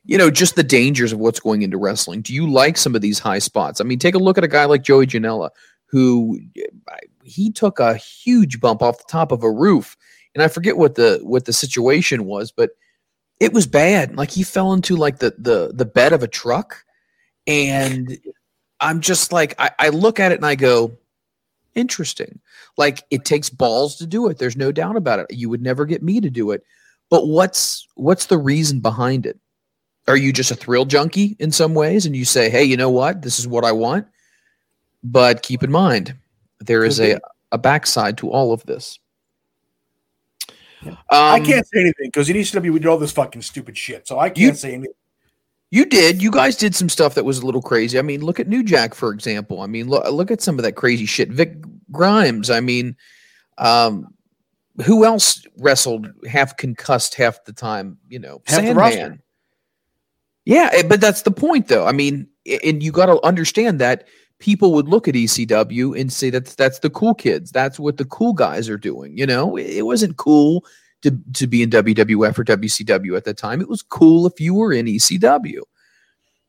[0.09, 3.01] you know, just the dangers of what's going into wrestling, do you like some of
[3.01, 3.79] these high spots?
[3.79, 5.51] I mean, take a look at a guy like Joey Janela,
[5.85, 6.39] who
[6.91, 9.95] uh, he took a huge bump off the top of a roof,
[10.33, 12.71] and I forget what the what the situation was, but
[13.39, 14.17] it was bad.
[14.17, 16.83] Like he fell into like the the the bed of a truck,
[17.45, 18.17] and
[18.81, 20.97] I'm just like I, I look at it and I go,
[21.75, 22.39] interesting.
[22.77, 24.39] Like it takes balls to do it.
[24.39, 25.27] There's no doubt about it.
[25.29, 26.63] You would never get me to do it.
[27.11, 29.39] But what's what's the reason behind it?
[30.09, 32.89] Are you just a thrill junkie in some ways and you say, "Hey, you know
[32.89, 33.21] what?
[33.21, 34.07] This is what I want."
[35.03, 36.15] But keep in mind,
[36.59, 37.19] there is a
[37.51, 38.99] a backside to all of this.
[41.09, 44.07] I Um, can't say anything because in ECW we did all this fucking stupid shit.
[44.07, 44.93] So I can't You- say anything.
[45.71, 46.21] You did.
[46.23, 47.99] You guys did some stuff that was a little crazy.
[47.99, 49.61] I mean, look at New Jack, for example.
[49.61, 51.29] I mean, look, look at some of that crazy shit.
[51.29, 51.57] Vic
[51.91, 52.49] Grimes.
[52.49, 52.95] I mean,
[53.59, 54.07] um,
[54.83, 57.99] who else wrestled half concussed half the time?
[58.07, 59.21] You know, Half the Sandman.
[60.45, 61.85] Yeah, eh, but that's the point, though.
[61.85, 62.27] I mean,
[62.63, 64.07] and you got to understand that
[64.39, 67.51] people would look at ECW and say that's that's the cool kids.
[67.51, 69.17] That's what the cool guys are doing.
[69.17, 70.65] You know, it it wasn't cool
[71.01, 73.61] to to be in WWF or WCW at the time.
[73.61, 75.61] It was cool if you were in ECW.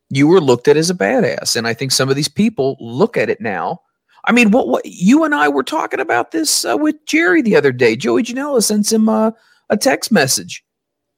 [0.08, 3.16] You were looked at as a badass, and I think some of these people look
[3.16, 3.80] at it now.
[4.24, 7.56] I mean, what what you and I were talking about this uh, with Jerry the
[7.56, 7.96] other day.
[7.96, 9.30] Joey Janela sends him uh,
[9.68, 10.64] a text message,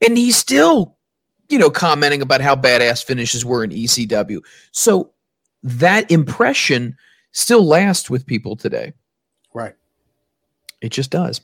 [0.07, 0.97] and he still,
[1.53, 4.41] you know, commenting about how badass finishes were in ECW.
[4.73, 5.13] So
[5.63, 6.97] that impression
[7.33, 8.95] still lasts with people today.
[9.55, 9.75] Right.
[10.81, 11.43] It just does.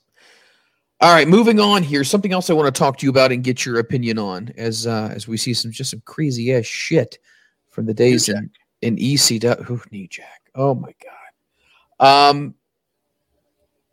[1.01, 2.03] All right, moving on here.
[2.03, 4.85] Something else I want to talk to you about and get your opinion on as
[4.85, 7.19] uh, as we see some just some crazy ass shit
[7.69, 8.51] from the days in
[8.83, 9.71] in ECW.
[9.71, 10.51] Ooh, New Jack.
[10.57, 10.93] Oh my
[12.01, 12.31] god.
[12.31, 12.55] Um,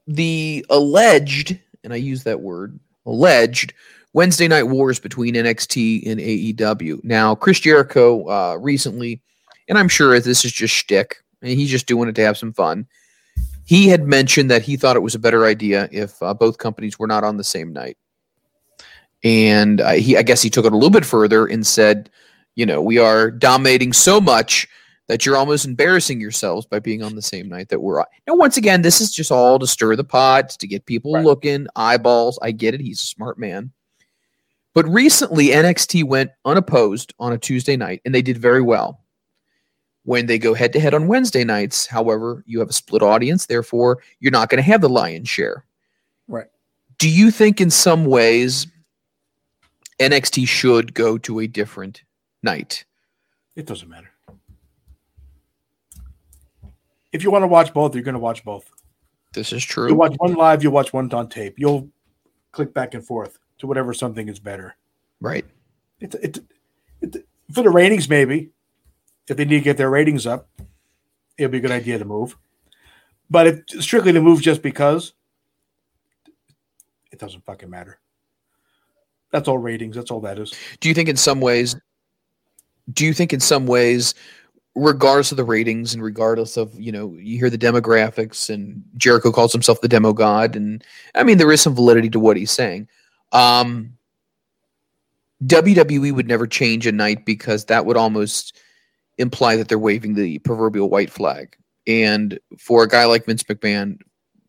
[0.08, 3.76] the alleged, and I use that word, alleged
[4.16, 7.04] Wednesday night wars between NXT and AEW.
[7.04, 9.22] Now, Chris Jericho uh, recently,
[9.68, 12.54] and I'm sure this is just shtick, and he's just doing it to have some
[12.54, 12.88] fun.
[13.66, 16.98] He had mentioned that he thought it was a better idea if uh, both companies
[16.98, 17.98] were not on the same night.
[19.26, 22.10] And uh, he, I guess, he took it a little bit further and said,
[22.56, 24.66] you know, we are dominating so much
[25.10, 28.06] that you're almost embarrassing yourselves by being on the same night that we're on.
[28.28, 31.26] Now, once again, this is just all to stir the pot, to get people Right.
[31.26, 32.40] looking, eyeballs.
[32.42, 32.80] I get it.
[32.80, 33.74] He's a smart man.
[34.76, 39.00] But recently, NXT went unopposed on a Tuesday night, and they did very well.
[40.04, 43.46] When they go head to head on Wednesday nights, however, you have a split audience,
[43.46, 45.64] therefore, you're not going to have the lion's share.
[46.28, 46.48] Right.
[47.00, 48.68] Do you think, in some ways,
[50.02, 52.04] NXT should go to a different
[52.44, 52.84] night?
[53.56, 54.12] It doesn't matter.
[57.14, 58.70] If you want to watch both, you're going to watch both.
[59.32, 59.88] This is true.
[59.88, 61.56] You watch one live, you watch one on tape.
[61.58, 61.88] You'll
[62.52, 64.76] click back and forth to whatever something is better.
[65.22, 65.46] Right.
[66.00, 66.40] It, it,
[67.02, 68.50] it, for the ratings, maybe
[69.28, 70.50] if they need to get their ratings up,
[71.38, 72.38] it'll be a good idea to move.
[73.30, 75.14] But if strictly to move just because,
[77.12, 78.00] it doesn't fucking matter.
[79.32, 79.96] That's all ratings.
[79.96, 80.54] That's all that is.
[80.80, 81.76] Do you think, in some ways,
[82.94, 84.14] do you think, in some ways,
[84.76, 89.32] regardless of the ratings and regardless of you know you hear the demographics and jericho
[89.32, 90.84] calls himself the demo god and
[91.16, 92.86] i mean there is some validity to what he's saying
[93.32, 93.92] um
[95.44, 98.58] wwe would never change a night because that would almost
[99.18, 101.56] imply that they're waving the proverbial white flag
[101.88, 103.98] and for a guy like vince mcmahon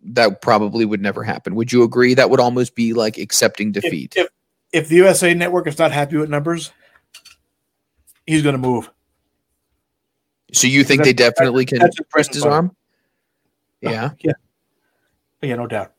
[0.03, 4.15] that probably would never happen would you agree that would almost be like accepting defeat
[4.17, 4.29] if,
[4.73, 6.73] if the USA Network is not happy with numbers,
[8.27, 8.91] he's going to move.
[10.53, 11.81] so you think they definitely can
[12.13, 12.75] twist his arm
[13.81, 14.33] yeah Yeah.
[15.43, 15.93] Yeah, no doubt.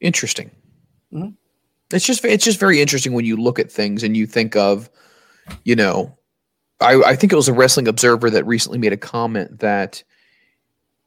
[0.00, 0.50] Interesting.
[1.12, 1.34] Mhm.
[1.92, 4.88] It's just it's just very interesting when you look at things and you think of,
[5.64, 6.16] you know,
[6.80, 10.02] I, I think it was a Wrestling Observer that recently made a comment that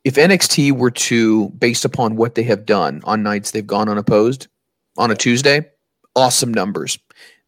[0.04, 4.48] if NXT were to, based upon what they have done on nights they've gone unopposed
[4.98, 5.68] on a Tuesday,
[6.16, 7.00] awesome numbers.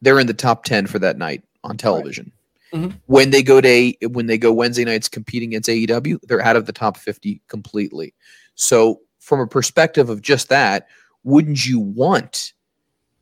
[0.01, 2.31] They're in the top ten for that night on television.
[2.73, 2.95] Mhm.
[3.05, 6.65] When they go to when they go Wednesday nights competing against AEW, they're out of
[6.65, 8.13] the top fifty completely.
[8.55, 10.87] So, from a perspective of just that,
[11.27, 12.53] wouldn't you want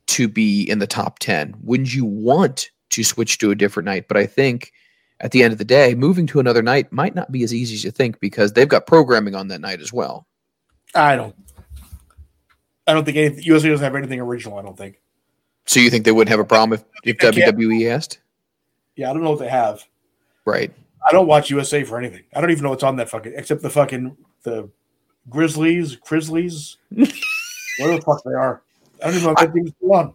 [0.06, 1.56] to be in the top 10?
[1.64, 4.06] Wouldn't you want to switch to a different night?
[4.06, 4.72] But I think
[5.18, 7.74] at the end of the day, moving to another night might not be as easy
[7.74, 10.24] as you think because they've got programming on that night as well.
[10.94, 11.34] I don't.
[12.86, 14.56] I don't think any, USA doesn't have anything original.
[14.56, 15.00] I don't think.
[15.64, 17.34] So you think they wouldn't have a problem if, if can't.
[17.34, 18.20] WWE asked?
[18.94, 19.84] Yeah, I don't know what they have.
[20.44, 20.72] Right.
[21.04, 22.22] I don't watch USA for anything.
[22.32, 24.70] I don't even know what's on that fucking except the fucking the
[25.28, 26.76] Chrisleys, Chrisleys,
[27.78, 28.62] whatever the fuck they are.
[29.02, 30.14] I don't even know what that thing's still on.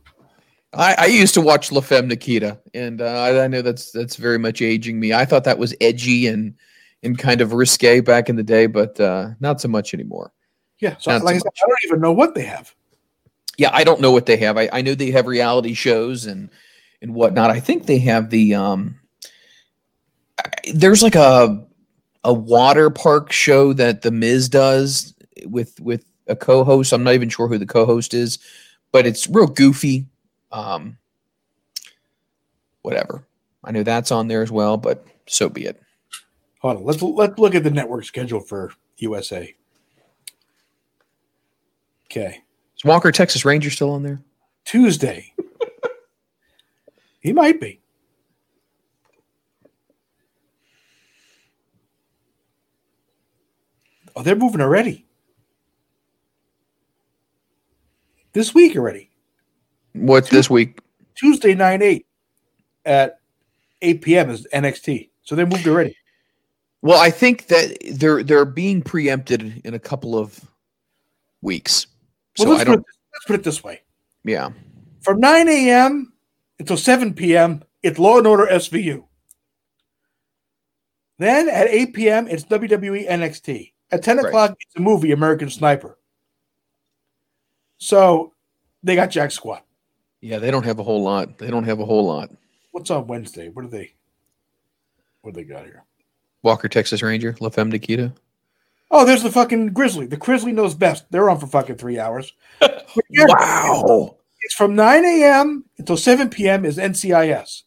[0.74, 4.16] I, I used to watch La Femme Nikita, and uh, I, I know that's that's
[4.16, 5.14] very much aging me.
[5.14, 6.56] I thought that was edgy and
[7.04, 10.32] and kind of risque back in the day, but uh, not so much anymore.
[10.80, 12.74] Yeah, so Not like I said, I don't even know what they have.
[13.58, 14.58] yeah, I don't know what they have.
[14.58, 16.50] I, I know they have reality shows and
[17.02, 17.52] and whatnot.
[17.52, 19.00] I think they have the um.
[20.74, 21.66] There's like a
[22.24, 25.14] a water park show that the Miz does
[25.46, 26.94] with with a co-host.
[26.94, 28.40] I'm not even sure who the co-host is,
[28.92, 30.06] but it's real goofy.
[30.52, 30.98] Um,
[32.82, 33.26] whatever.
[33.64, 35.80] I know that's on there as well, but so be it.
[36.62, 39.54] Hold on, let's let's look at the network schedule for USA.
[42.06, 42.42] Okay,
[42.76, 44.22] Is Walker Texas Ranger still on there?
[44.66, 45.34] Tuesday.
[47.22, 47.80] he might be.
[54.16, 55.06] Oh, they're moving already.
[58.34, 59.10] This week already.
[59.94, 60.80] What this week?
[61.16, 62.06] Tuesday, 9 8
[62.86, 63.20] at
[63.82, 64.30] 8 p.m.
[64.30, 65.10] is NXT.
[65.24, 65.96] So they moved already.
[66.82, 70.40] Well, I think that they're they're being preempted in a couple of
[71.42, 71.88] weeks.
[72.40, 72.80] Well, So let's, I don't.
[72.80, 73.82] it, let's put it this way
[74.24, 74.50] Yeah.
[75.02, 76.14] from 9 a.m.
[76.60, 79.04] until 7 p.m., it's Law and Order SVU.
[81.20, 83.74] Then at 8 p.m., it's WWE NXT.
[83.92, 84.26] At 10 Right.
[84.28, 85.98] o'clock, it's a movie, American Sniper.
[87.82, 88.34] So
[88.84, 89.66] they got Jack Squat.
[90.22, 91.40] Yeah, they don't have a whole lot.
[91.40, 92.30] They don't have a whole lot.
[92.72, 93.50] What's on Wednesday?
[93.50, 93.94] What do they?
[95.22, 95.84] What do they got here?
[96.44, 98.14] Walker Texas Ranger, La Femme Nikita.
[98.92, 100.08] Oh, there's the fucking Chrisley.
[100.10, 101.06] The Grizzly knows best.
[101.12, 102.32] They're on for fucking three hours.
[103.18, 104.18] Wow.
[104.42, 105.64] It's from 9 a.m.
[105.78, 106.66] until 7 p.m.
[106.66, 107.62] is NCIS.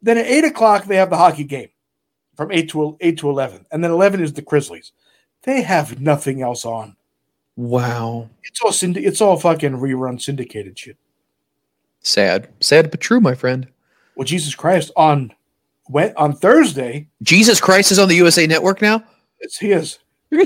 [0.00, 1.68] Then at 8 o'clock, they have the hockey game
[2.36, 3.66] from 8 to 8 to 11.
[3.70, 4.90] And then 11 is the Chrisleys.
[5.44, 6.96] They have nothing else on.
[7.56, 8.30] Wow.
[8.44, 10.96] It's all syndi- it's all fucking rerun syndicated shit.
[12.00, 12.48] Sad.
[12.60, 13.68] Sad but true, my friend.
[14.16, 15.32] Well, Jesus Christ, on
[15.88, 19.04] went on Thursday, Jesus Christ is on the USA Network now?
[19.42, 19.98] it's he is.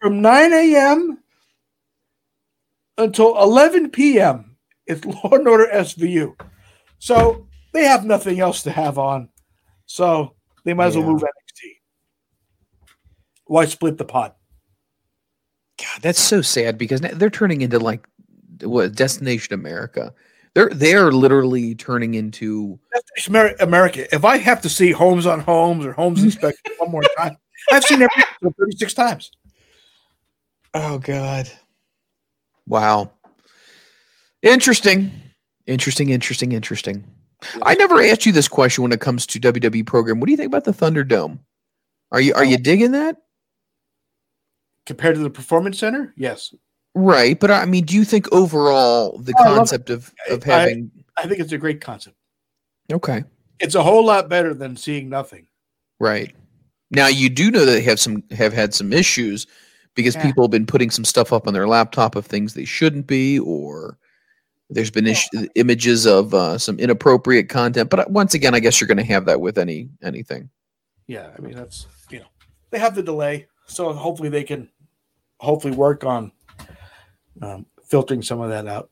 [0.00, 1.18] from 9 a.m.
[2.98, 4.56] until 11 p.m.
[4.86, 6.34] It's Law and Order SVU.
[6.98, 9.28] So they have nothing else to have on.
[9.86, 11.70] So they might as well move NXT.
[13.44, 14.36] Why split the pot?
[15.80, 18.06] God, that's so sad because they're turning into like
[18.62, 20.12] what Destination America.
[20.54, 22.78] They're they're literally turning into
[23.26, 24.12] Amer- America.
[24.14, 27.36] If I have to see Homes on Homes or Homes Inspection one more time,
[27.72, 28.24] I've seen every
[28.58, 29.30] 36 times.
[30.74, 31.50] oh god,
[32.66, 33.12] wow,
[34.42, 35.12] interesting,
[35.66, 37.04] interesting, interesting, interesting.
[37.62, 40.20] I never asked you this question when it comes to WWE program.
[40.20, 41.38] What do you think about the Thunderdome?
[42.12, 42.62] Are you are you oh.
[42.62, 43.16] digging that?
[44.86, 46.54] Compared to the Performance Center, yes.
[46.94, 51.26] Right, but I mean, do you think overall the Oh, concept of of having I
[51.28, 52.16] think it's a great concept.
[52.92, 53.22] okay,
[53.60, 55.46] It's a whole lot better than seeing nothing.
[56.00, 56.34] right
[56.90, 59.46] now you do know that they have some have had some issues
[59.94, 60.22] because Yeah.
[60.22, 63.38] people have been putting some stuff up on their laptop of things they shouldn't be,
[63.38, 63.98] or
[64.70, 67.90] there's been ish- images of uh, some inappropriate content.
[67.90, 70.48] But uh, once again, I guess you're going to have that with any anything.
[71.06, 72.26] Yeah, I mean that's you know
[72.70, 74.68] they have the delay, so hopefully they can
[75.38, 76.32] hopefully work on
[77.40, 78.90] um, filtering some of that out.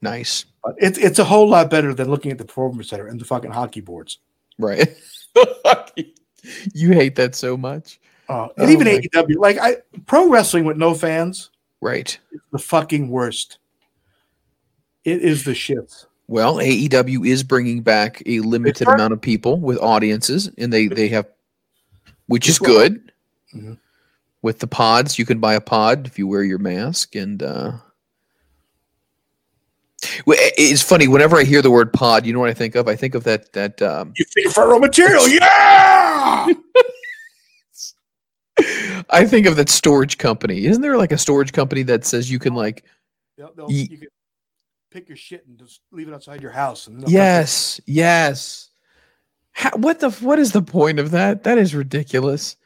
[0.00, 3.20] Nice, But it's it's a whole lot better than looking at the performance center and
[3.20, 4.18] the fucking hockey boards.
[4.58, 4.88] right?
[6.74, 10.76] you hate that so much, Uh, and Oh even AEW, like I pro wrestling with
[10.76, 11.50] no fans,
[11.80, 12.16] right?
[12.52, 13.58] the fucking worst.
[15.04, 16.06] It is the shit.
[16.28, 21.08] Well, AEW is bringing back a limited amount of people with audiences, and they they
[21.08, 21.26] have,
[22.26, 23.12] which is good.
[23.54, 23.78] Mhm.
[24.42, 27.72] With the pods, you can buy a pod if you wear your mask, and uh,
[30.26, 31.06] it's funny.
[31.06, 32.88] Whenever I hear the word pod, you know what I think of?
[32.88, 36.48] I think of that that um, You think fertile material, yeah.
[39.10, 40.64] I think of that storage company.
[40.66, 42.84] Isn't there like a storage company that says you can like
[43.36, 44.08] They'll- they'll- you can
[44.90, 46.86] pick your shit and just leave it outside your house.
[46.86, 48.68] And Yes, yes.
[49.52, 51.44] How, what the what is the point of that?
[51.44, 52.56] That is ridiculous.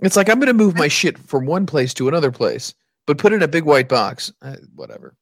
[0.00, 2.74] It's like I'm going to move my shit from one place to another place,
[3.06, 4.32] but put it in a big white box.
[4.42, 5.16] Uh, whatever.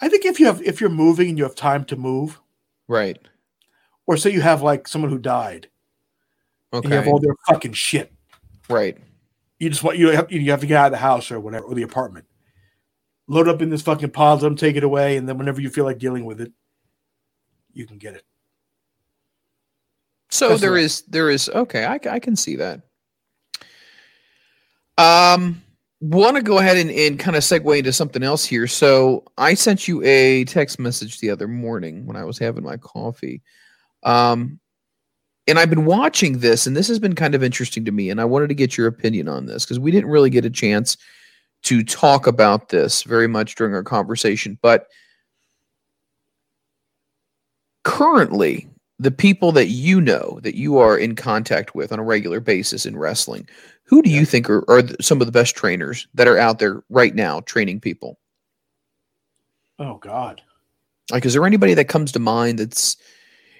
[0.00, 2.40] I think if you have if you're moving and you have time to move,
[2.88, 3.18] Right.
[4.06, 5.68] or say you have like someone who died
[6.72, 8.12] and you have all their fucking shit,
[8.68, 8.98] Right.
[9.58, 11.64] you just want you have you have to get out of the house or whatever
[11.66, 12.26] or the apartment.
[13.26, 15.70] Load up in this fucking pod, let them take it away, and then whenever you
[15.70, 16.52] feel like dealing with it,
[17.72, 18.22] you can get it.
[20.30, 20.82] So That's there right.
[20.82, 21.84] is there is okay.
[21.86, 22.82] I, I can see that.
[24.98, 25.62] Um,
[26.00, 28.66] want to go ahead and, and kind of segue into something else here.
[28.66, 32.76] So I sent you a text message the other morning when I was having my
[32.76, 33.42] coffee.
[34.02, 34.60] Um,
[35.46, 38.10] and I've been watching this, and this has been kind of interesting to me.
[38.10, 40.50] And I wanted to get your opinion on this because we didn't really get a
[40.50, 40.96] chance
[41.64, 44.58] to talk about this very much during our conversation.
[44.62, 44.86] But
[47.84, 48.68] currently,
[48.98, 52.86] the people that you know that you are in contact with on a regular basis
[52.86, 53.48] in wrestling,
[53.84, 56.82] who do you think are, are some of the best trainers that are out there
[56.88, 58.18] right now training people?
[59.78, 60.42] Oh God.
[61.10, 62.96] Like, is there anybody that comes to mind that's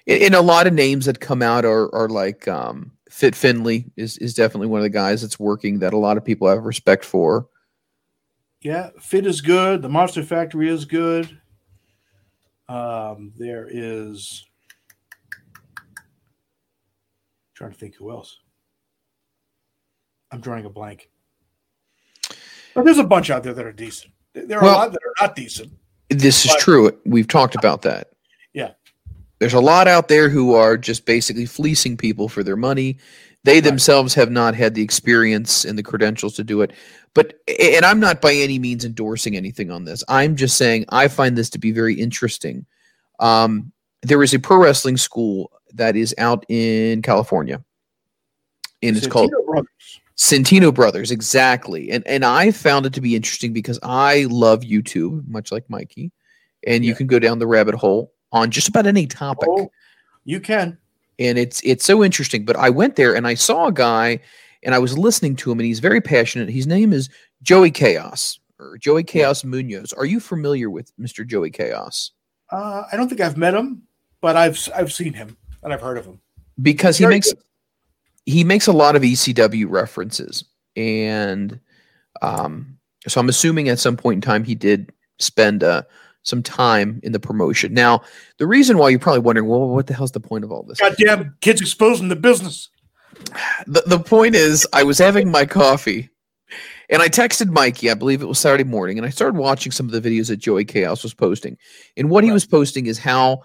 [0.07, 4.17] in, a lot of names that come out are, are like um, Fit Finlay is,
[4.17, 7.05] is definitely one of the guys that's working that a lot of people have respect
[7.05, 7.47] for.
[8.61, 9.81] Yeah, Fit is good.
[9.81, 11.39] The Monster Factory is good.
[12.67, 14.43] Um, there is
[17.53, 18.39] trying to think who else.
[20.35, 21.09] I'm drawing a blank.
[22.73, 24.11] But there's a bunch out there that are decent.
[24.33, 25.71] There are Well- a lot that are not decent.
[26.09, 26.99] This is But- true.
[27.05, 28.09] We've talked about that.
[28.53, 28.71] Yeah.
[29.39, 32.97] There's a lot out there who are just basically fleecing people for their money.
[33.45, 36.71] They themselves have not had the experience and the credentials to do it.
[37.13, 40.03] But and I'm not by any means endorsing anything on this.
[40.09, 42.65] I'm just saying I find this to be very interesting.
[43.19, 43.71] Um,
[44.01, 47.63] there is a pro wrestling school that is out in California.
[48.83, 50.01] And it's called Brothers.
[50.17, 51.91] Santino Brothers, exactly.
[51.91, 56.11] And and I found it to be interesting because I love YouTube, much like Mikey,
[56.65, 56.97] and you Yeah.
[56.97, 59.47] can go down the rabbit hole on just about any topic.
[59.49, 59.69] Oh,
[60.23, 60.77] you can.
[61.19, 62.45] And it's it's so interesting.
[62.45, 64.19] But I went there and I saw a guy
[64.63, 66.49] and I was listening to him and he's very passionate.
[66.49, 67.09] His name is
[67.43, 69.91] Joey Chaos or Joey Chaos Munoz.
[69.93, 71.25] Are you familiar with Mr.
[71.27, 72.11] Joey Chaos?
[72.51, 73.81] Uh, I don't think I've met him,
[74.21, 76.19] but I've I've seen him and I've heard of him.
[76.61, 77.43] because he makes good.
[78.25, 80.45] He makes a lot of ECW references,
[80.75, 81.59] and
[82.21, 85.83] um, so I'm assuming at some point in time he did spend uh,
[86.23, 87.73] some time in the promotion.
[87.73, 88.01] Now,
[88.37, 90.79] the reason why you're probably wondering, well, what the hell's the point of all this?
[90.79, 92.69] Goddamn kids exposing the business.
[93.67, 96.09] The, the point is, I was having my coffee.
[96.89, 99.87] And I texted Mikey, I believe it was Saturday morning, and I started watching some
[99.87, 101.57] of the videos that Joey Chaos was posting.
[101.97, 103.41] And what he was posting is how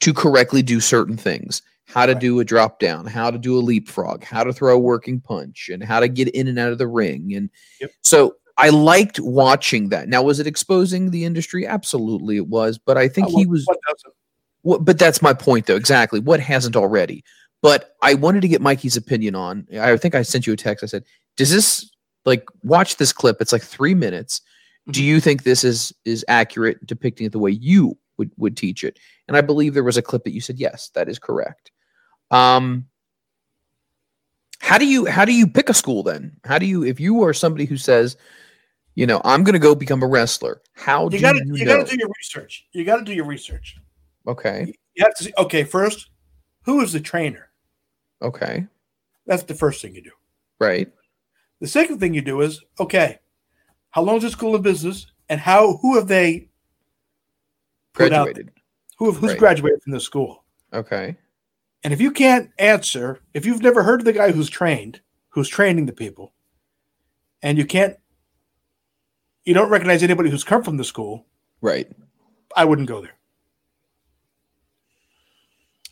[0.00, 2.20] to correctly do certain things, how to Right.
[2.20, 5.68] do a drop down, how to do a leapfrog, how to throw a working punch,
[5.72, 7.34] and how to get in and out of the ring.
[7.34, 7.90] And Yep.
[8.02, 10.08] so I liked watching that.
[10.08, 11.66] Now, was it exposing the industry?
[11.66, 12.78] Absolutely, it was.
[12.78, 13.66] But I think Oh, he was.
[14.80, 15.76] but that's my point, though.
[15.76, 16.20] Exactly.
[16.20, 17.24] What hasn't already?
[17.62, 19.66] But I wanted to get Mikey's opinion on.
[19.78, 20.84] I think I sent you a text.
[20.84, 21.04] I said,
[21.36, 21.90] "Does this
[22.24, 23.38] like watch this clip?
[23.40, 24.40] It's like three minutes.
[24.90, 25.04] Do Mhm.
[25.04, 28.98] you think this is is accurate depicting it the way you would would teach it?"
[29.28, 31.70] And I believe there was a clip that you said, "Yes, that is correct."
[32.34, 32.88] Um,
[34.58, 36.36] how do you how do you pick a school then?
[36.44, 38.16] How do you if you are somebody who says,
[38.94, 40.60] you know, I'm going to go become a wrestler?
[40.74, 42.66] How do You gotta you, you gotta do your research.
[42.72, 43.76] You gotta do your research.
[44.26, 46.08] okay, You have to see, okay, first,
[46.62, 47.50] who is the trainer?
[48.22, 48.66] okay,
[49.26, 50.12] That's the first thing you do.
[50.58, 50.90] right,
[51.60, 53.18] The second thing you do is, okay,
[53.90, 56.48] how long is the school in business and how who have they
[57.92, 58.50] graduated.
[58.98, 59.38] who have, who's Right.
[59.38, 60.44] graduated from the school?
[60.72, 61.16] Okay,
[61.84, 65.48] And if you can't answer, if you've never heard of the guy who's trained, who's
[65.48, 66.32] training the people,
[67.42, 67.96] and you can't
[69.44, 71.26] you don't recognize anybody who's come from the school,
[71.60, 71.86] right.
[72.56, 73.18] I wouldn't go there.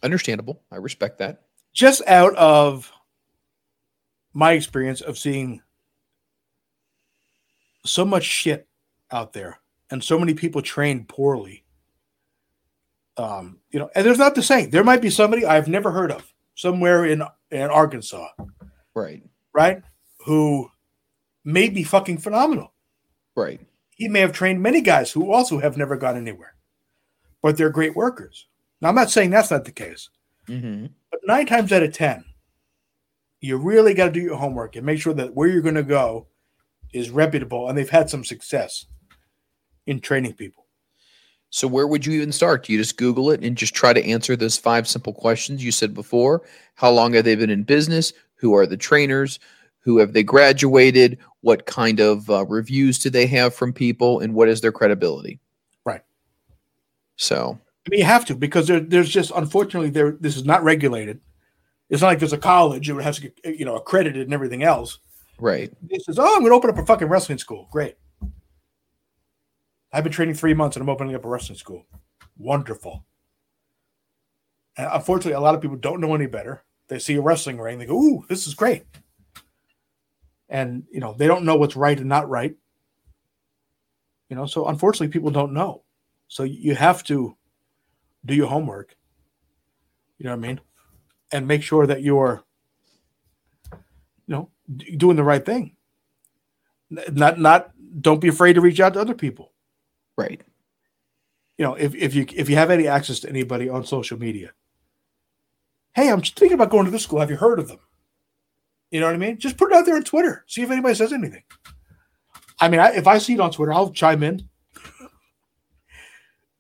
[0.03, 0.63] Understandable.
[0.73, 1.43] I respect that.
[1.73, 2.91] just out of
[4.33, 5.61] my experience of seeing
[7.85, 8.67] so much shit
[9.11, 11.65] out there and so many people trained poorly
[13.17, 16.11] um you know and there's not to say there might be somebody i've never heard
[16.11, 18.29] of somewhere in in arkansas
[18.95, 19.83] Right, right
[20.27, 20.69] who
[21.45, 22.73] may be fucking phenomenal.
[23.35, 23.61] Right,
[23.91, 26.55] he may have trained many guys who also have never gone anywhere
[27.43, 28.47] but they're great workers.
[28.81, 30.09] Now i'm not saying that's not the case
[30.47, 32.25] hmm But nine times out of 10,
[33.41, 35.83] you really got to do your homework and make sure that where you're going to
[35.83, 36.27] go
[36.93, 38.87] is reputable and they've had some success
[39.87, 40.62] in training people.
[41.53, 42.65] So where would you even start?
[42.65, 45.71] Do you just Google it and just try to answer those five simple questions you
[45.71, 46.41] said before?
[46.77, 48.15] How long have they been in business?
[48.37, 49.39] Who are the trainers?
[49.81, 51.19] Who have they graduated?
[51.43, 54.21] What kind of uh, reviews do they have from people?
[54.21, 55.41] And what is their credibility?
[55.85, 56.01] Right.
[57.17, 60.65] So I mean, you have to because there, there's just unfortunately there this is not
[60.65, 61.21] regulated.
[61.91, 64.63] It's not like there's a college it has to get you know accredited and everything
[64.63, 65.01] else.
[65.39, 67.97] right, It says, "Oh, I'm going to open up a fucking wrestling school." Great.
[69.93, 71.87] I've been training three months and I'm opening up a wrestling school.
[72.39, 73.05] Wonderful.
[74.77, 76.65] And unfortunately, a lot of people don't know any better.
[76.89, 78.85] They see a wrestling ring, they go, "Ooh, this is great,"
[80.49, 82.55] and you know they don't know what's right and not right.
[84.29, 85.85] You know, so unfortunately, people don't know.
[86.29, 87.37] So you have to
[88.25, 88.97] do your homework.
[90.19, 90.61] You know what I mean,
[91.33, 92.43] and make sure that you're,
[93.73, 93.79] you
[94.29, 94.51] know,
[94.97, 95.77] doing the right thing.
[96.91, 97.71] Not, not.
[98.01, 99.52] Don't be afraid to reach out to other people
[100.17, 100.43] right,
[101.59, 104.53] you know, if, if you if you have any access to anybody on social media,
[105.95, 107.21] hey, I'm thinking about going to this school.
[107.21, 107.79] Have you heard of them?
[108.91, 109.39] You know what I mean?
[109.39, 110.45] Just put it out there on Twitter.
[110.47, 111.43] See if anybody says anything.
[112.61, 114.49] I mean, I, if I see it on Twitter, I'll chime in.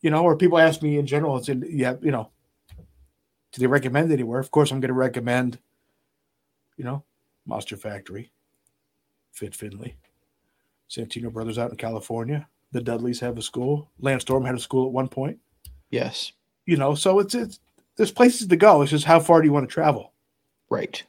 [0.00, 2.30] you know, or people ask me in general, it's in yeah, you know,
[3.52, 4.40] do they recommend anywhere?
[4.40, 5.58] Of course, I'm going to recommend.
[6.76, 7.04] You know,
[7.44, 8.32] Monster Factory,
[9.32, 9.96] Fit Finlay,
[10.88, 12.48] Santino Brothers out in California.
[12.72, 13.90] The Dudleys have a school.
[14.00, 15.38] Lance Storm had a school at one point
[15.92, 16.32] yes,
[16.66, 17.60] you know so it's it's
[17.96, 20.12] there's places to go it's just how far do you want to travel
[20.68, 21.04] right.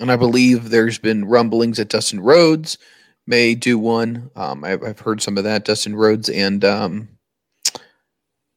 [0.00, 2.78] And I believe there's been rumblings that Dustin Rhodes
[3.26, 4.30] may do one.
[4.36, 5.64] Um, I've, I've heard some of that.
[5.64, 7.08] Dustin Rhodes and um,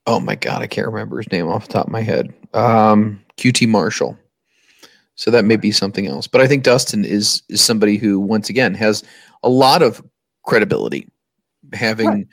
[0.05, 2.33] oh my god, I can't remember his name off the top of my head.
[2.53, 4.17] Um, QT Marshall.
[5.15, 6.27] So that may be something else.
[6.27, 9.03] But I think Dustin is is somebody who, once again, has
[9.43, 10.03] a lot of
[10.43, 11.07] credibility,
[11.73, 12.27] having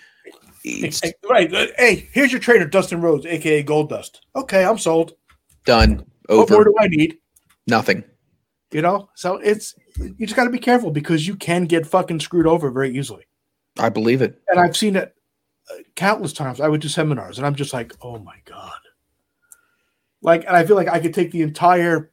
[0.64, 1.14] Right.
[1.30, 5.12] right uh, hey here's your trainer dustin rhodes aka gold dust okay i'm sold.
[5.64, 6.04] Done.
[6.28, 6.40] Over.
[6.40, 7.18] what more do i need?
[7.66, 8.02] Nothing.
[8.72, 12.20] you know so it's you just got to be careful because you can get fucking
[12.20, 13.24] screwed over very easily.
[13.78, 14.40] I believe it.
[14.48, 15.14] and i've seen it
[15.70, 16.60] uh, countless times.
[16.60, 18.80] I would do seminars and i'm just like oh my god.
[20.22, 22.10] Like and i feel like i could take the entire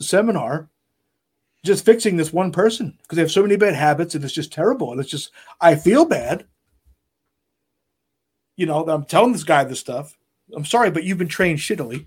[0.00, 0.70] seminar
[1.66, 4.52] just fixing this one person because they have so many bad habits and it's just
[4.52, 6.46] terrible and it's just i feel bad
[8.56, 10.16] you know i'm telling this guy this stuff
[10.54, 12.06] i'm sorry but you've been trained shittily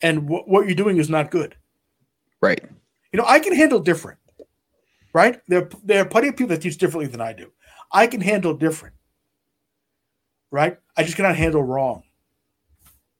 [0.00, 1.56] and wh- what you're doing is not good
[2.40, 2.62] Right.
[3.12, 4.20] you know, I can handle different,
[5.12, 5.40] right?
[5.48, 7.50] There, there are plenty of people that teach differently than I do.
[7.90, 8.94] I can handle different,
[10.52, 10.78] right?
[10.96, 12.04] I just cannot handle wrong.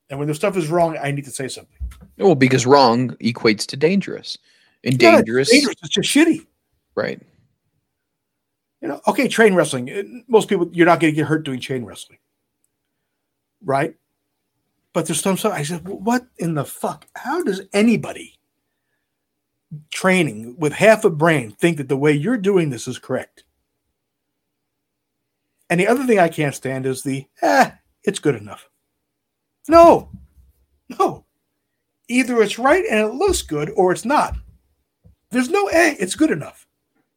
[0.09, 1.77] And when the stuff is wrong, I need to say something.
[2.16, 4.39] Well, because wrong equates to dangerous,
[4.85, 5.76] and Yeah, dangerous, dangerous.
[5.83, 6.47] It's just shitty.
[6.95, 7.20] right?
[8.81, 9.91] You know, okay, chain wrestling.
[9.91, 12.18] uh, Most people, you're not going to get hurt doing chain wrestling,
[13.64, 13.95] right?
[14.93, 15.53] But there's some stuff.
[15.53, 17.07] I said, what in the fuck?
[17.14, 18.39] How does anybody
[19.91, 23.45] training with half a brain think that the way you're doing this is correct.
[25.70, 27.70] And the other thing I can't stand is the, eh,
[28.03, 28.68] it's good enough.
[29.68, 30.11] No,
[30.99, 31.26] no.
[32.09, 34.37] Either it's right and it looks good or it's not.
[35.31, 35.97] There's no, A.
[35.99, 36.66] it's good enough.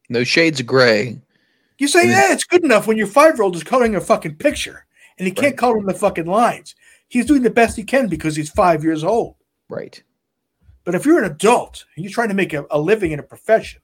[0.10, 1.20] No shades of gray.
[1.78, 4.36] You say, yeah, it's good enough when your five year old is coloring a fucking
[4.36, 4.86] picture
[5.18, 5.58] and he can't Right.
[5.58, 6.76] color in the fucking lines.
[7.08, 9.36] He's doing the best he can because he's five years old.
[9.70, 10.02] Right.
[10.84, 13.24] But if you're an adult and you're trying to make a, a living in a
[13.24, 13.82] profession,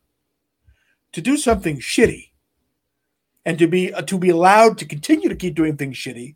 [1.14, 2.32] to do something shitty
[3.46, 6.36] and to be uh, to be allowed to continue to keep doing things shitty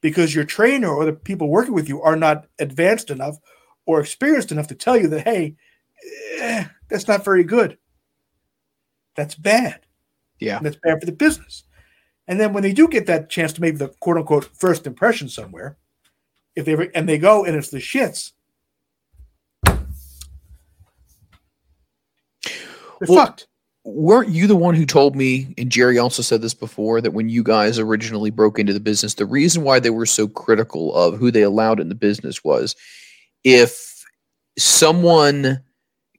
[0.00, 3.36] because your trainer or the people working with you are not advanced enough
[3.86, 5.56] or experienced enough to tell you that hey,
[6.38, 7.78] eh, that's not very good.
[9.16, 9.80] That's bad.
[10.38, 10.56] Yeah.
[10.58, 11.64] And that's bad for the business.
[12.28, 15.28] And then when they do get that chance to make the quote unquote first impression
[15.28, 15.76] somewhere,
[16.54, 18.32] if they re- and they go and it's the shits,
[19.64, 19.78] they're
[23.08, 23.46] Well- fucked.
[23.84, 27.28] weren't you the one who told me and jerry also said this before that when
[27.30, 31.16] you guys originally broke into the business the reason why they were so critical of
[31.18, 32.76] who they allowed in the business was
[33.44, 34.04] if
[34.58, 35.58] someone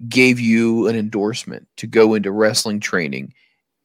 [0.08, 3.34] gave you an endorsement to go into wrestling training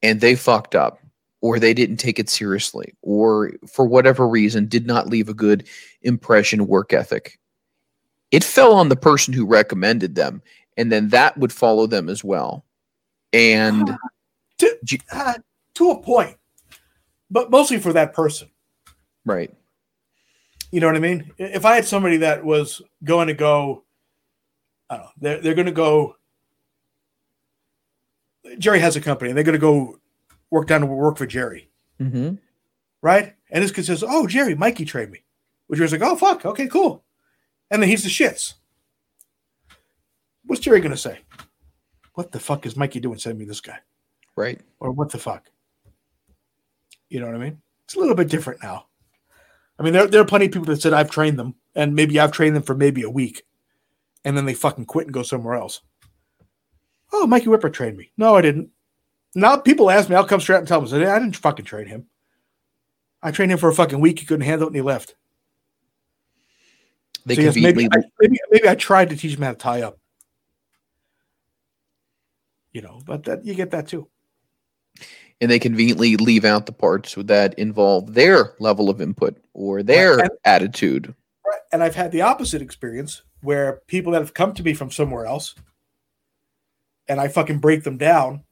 [0.02, 1.00] and they fucked up
[1.40, 5.66] or they didn't take it seriously or for whatever reason did not leave a good
[6.02, 7.38] impression work ethic
[8.30, 10.40] it fell on the person who recommended them
[10.76, 12.64] and then that would follow them as well
[13.32, 13.90] and
[14.58, 15.34] to, uh,
[15.74, 16.36] to a point,
[17.30, 18.48] but mostly for that person.
[19.24, 19.52] Right.
[20.70, 21.32] You know what I mean?
[21.38, 23.84] If I had somebody that was going to go,
[24.90, 26.16] I don't know, they're, they're going to go.
[28.58, 29.98] Jerry has a company, and they're going to go
[30.50, 31.70] work down to work for Jerry,
[32.00, 32.34] Mm-hmm.
[33.00, 33.34] right?
[33.50, 35.24] And this kid says, "Oh, Jerry, Mikey trained me,"
[35.68, 37.04] which was like, "Oh, fuck, okay, cool,"
[37.70, 38.54] and then he's the shits.
[40.44, 41.20] What's Jerry going to say?
[42.14, 43.18] What the fuck is Mikey doing?
[43.18, 43.78] Sending me this guy.
[44.36, 44.60] Right.
[44.80, 45.50] or what the fuck?
[47.08, 47.62] You know what I mean?
[47.86, 48.86] It's a little bit different now.
[49.78, 52.18] I mean, there, there are plenty of people that said I've trained them, and maybe
[52.20, 53.44] I've trained them for maybe a week,
[54.24, 55.80] and then they fucking quit and go somewhere else.
[57.12, 58.10] Oh, Mikey Whipwreck trained me.
[58.16, 58.70] No, I didn't.
[59.34, 61.86] Now people ask me, I'll come straight out and tell them, I didn't fucking train
[61.86, 62.06] him.
[63.22, 64.18] I trained him for a fucking week.
[64.18, 65.14] He couldn't handle it, and he left.
[67.26, 69.56] They So yes, maybe, conveniently I, maybe maybe I tried to teach him how to
[69.56, 69.98] tie up.
[72.72, 74.08] You know, but that you get that too.
[75.40, 80.18] and they conveniently leave out the parts that involve their level of input or their
[80.20, 81.14] and- attitude.
[81.46, 81.60] Right.
[81.72, 85.26] And I've had the opposite experience where people that have come to me from somewhere
[85.26, 85.54] else
[87.08, 88.42] and I fucking break them down.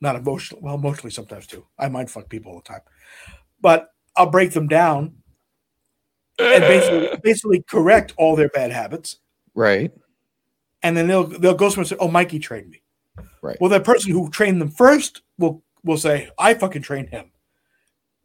[0.00, 1.64] Not emotionally, well, emotionally sometimes too.
[1.78, 2.82] I mind fuck people all the time.
[3.60, 5.14] But I'll break them down
[6.38, 9.18] and basically basically correct all their bad habits.
[9.54, 9.92] Right.
[10.82, 12.82] And then they'll they'll go somewhere and say, Oh, Mikey trained me.
[13.40, 13.56] Right.
[13.60, 17.30] Well, that person who trained them first will will say, I fucking trained him.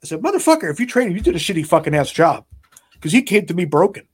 [0.04, 2.46] I said, Motherfucker, if you trained him, you did a shitty fucking ass job.
[2.94, 4.08] Because he came to me broken.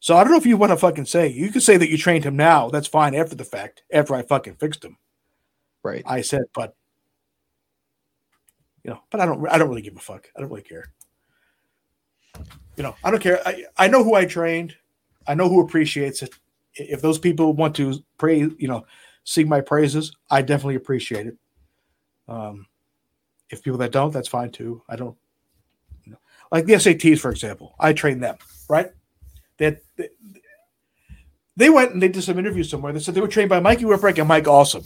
[0.00, 1.98] So I don't know if you want to fucking say you could say that you
[1.98, 2.68] trained him now.
[2.68, 4.96] That's fine after the fact, after I fucking fixed him.
[5.82, 6.02] Right.
[6.06, 6.74] I said, but
[8.84, 10.28] you know, but I don't I don't really give a fuck.
[10.36, 10.92] I don't really care.
[12.76, 13.40] You know, I don't care.
[13.46, 14.76] I, I know who I trained.
[15.26, 16.34] I know who appreciates it.
[16.74, 18.86] If those people want to praise, you know,
[19.24, 21.36] sing my praises, I definitely appreciate it.
[22.28, 22.66] Um,
[23.50, 24.82] if people that don't, that's fine too.
[24.88, 25.16] I don't,
[26.04, 26.18] you know,
[26.52, 27.74] like the SATs, for example.
[27.80, 28.36] I train them,
[28.68, 28.90] right?
[29.58, 30.08] That they,
[31.56, 32.92] they went and they did some interviews somewhere.
[32.92, 34.84] They said they were trained by Mikey Whipwreck and Mike Awesome.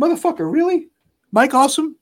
[0.00, 0.88] Motherfucker, really?
[1.32, 1.96] Mike Awesome?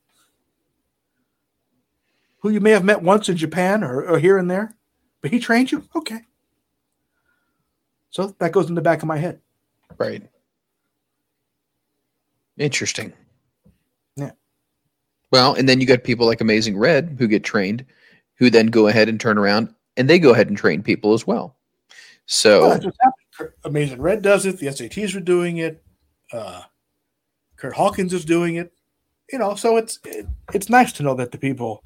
[2.40, 4.74] Who you may have met once in Japan or, or here and there,
[5.20, 5.86] but he trained you?
[5.94, 6.20] Okay.
[8.10, 9.40] So that goes in the back of my head.
[9.98, 10.22] Right.
[12.56, 13.12] Interesting.
[14.16, 14.32] Yeah.
[15.30, 17.84] Well, and then you got people like Amazing Red who get trained,
[18.36, 21.26] who then go ahead and turn around and they go ahead and train people as
[21.26, 21.56] well.
[22.26, 22.92] So happening.
[23.64, 24.58] Amazing Red does it.
[24.58, 25.82] The SATs are doing it.
[26.32, 26.62] Uh,
[27.56, 28.72] Kurt Hawkins is doing it.
[29.32, 31.82] You know, so it's it, it's nice to know that the people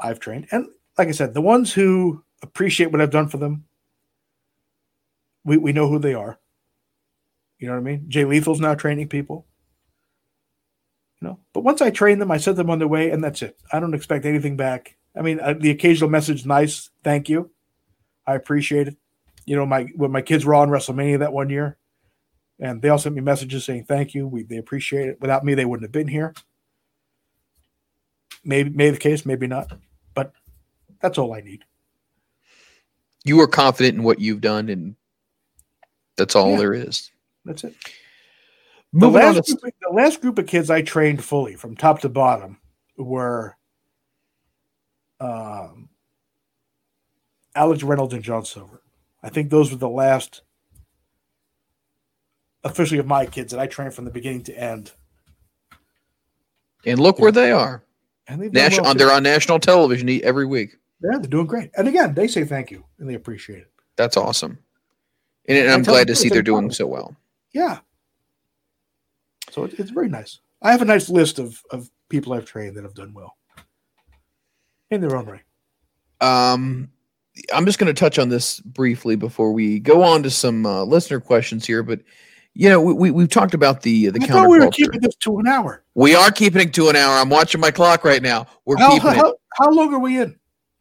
[0.00, 3.64] I've trained, and like I said, the ones who appreciate what I've done for them,
[5.44, 6.38] we we know who they are.
[7.58, 8.04] You know what I mean?
[8.08, 9.46] Jay Lethal's now training people.
[11.20, 13.42] You know, but once I train them, I set them on their way, and that's
[13.42, 13.58] it.
[13.72, 14.96] I don't expect anything back.
[15.18, 17.50] I mean, uh, the occasional message, nice, thank you,
[18.26, 18.96] I appreciate it
[19.48, 21.78] you know, my when my kids were on WrestleMania that one year,
[22.60, 24.28] and they all sent me messages saying thank you.
[24.28, 25.18] We they appreciate it.
[25.22, 26.34] Without me, they wouldn't have been here.
[28.44, 29.72] Maybe maybe the case, maybe not,
[30.12, 30.32] but
[31.00, 31.64] that's all I need.
[33.24, 34.96] You are confident in what you've done, and
[36.18, 36.58] that's all Yeah.
[36.58, 37.10] there is.
[37.46, 37.74] That's it.
[38.92, 42.58] The last, group, the last group of kids I trained fully from top to bottom
[42.98, 43.56] were
[45.20, 45.88] um,
[47.54, 48.82] Alex Reynolds and John Silver.
[49.22, 50.42] I think those were the last
[52.64, 54.92] officially of my kids that I trained from the beginning to end.
[56.86, 57.84] and look where they are.
[58.26, 60.76] And they've National, well, they're on national television every week.
[61.02, 61.70] yeah, they're doing great.
[61.76, 63.70] And again, they say thank you and they appreciate it.
[63.96, 64.58] That's awesome.
[65.48, 66.74] And, and I'm glad to see they're doing proud.
[66.74, 67.16] so well.
[67.52, 67.78] Yeah.
[69.50, 70.40] So it, it's very nice.
[70.60, 73.37] I have a nice list of, of people I've trained that have done well
[74.90, 75.42] in their own right.
[76.20, 76.90] Um,
[77.54, 80.84] I'm just going to touch on this briefly before we go on to some uh,
[80.84, 81.82] listener questions here.
[81.82, 82.00] But
[82.54, 85.38] you know, we, we we've talked about the the I we were keeping this to
[85.38, 85.84] an hour.
[85.94, 87.14] We are keeping it to an hour.
[87.14, 88.46] I'm watching my clock right now.
[88.64, 90.36] We're How, keeping how, how long are we in?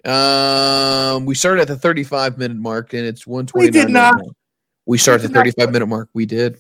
[0.06, 3.66] Um, we started at the 35 minute mark, and it's 129.
[3.68, 4.16] We did not.
[4.18, 4.24] now.
[4.86, 5.46] We started at did the not.
[5.46, 6.10] 35 minute mark.
[6.14, 6.58] We did.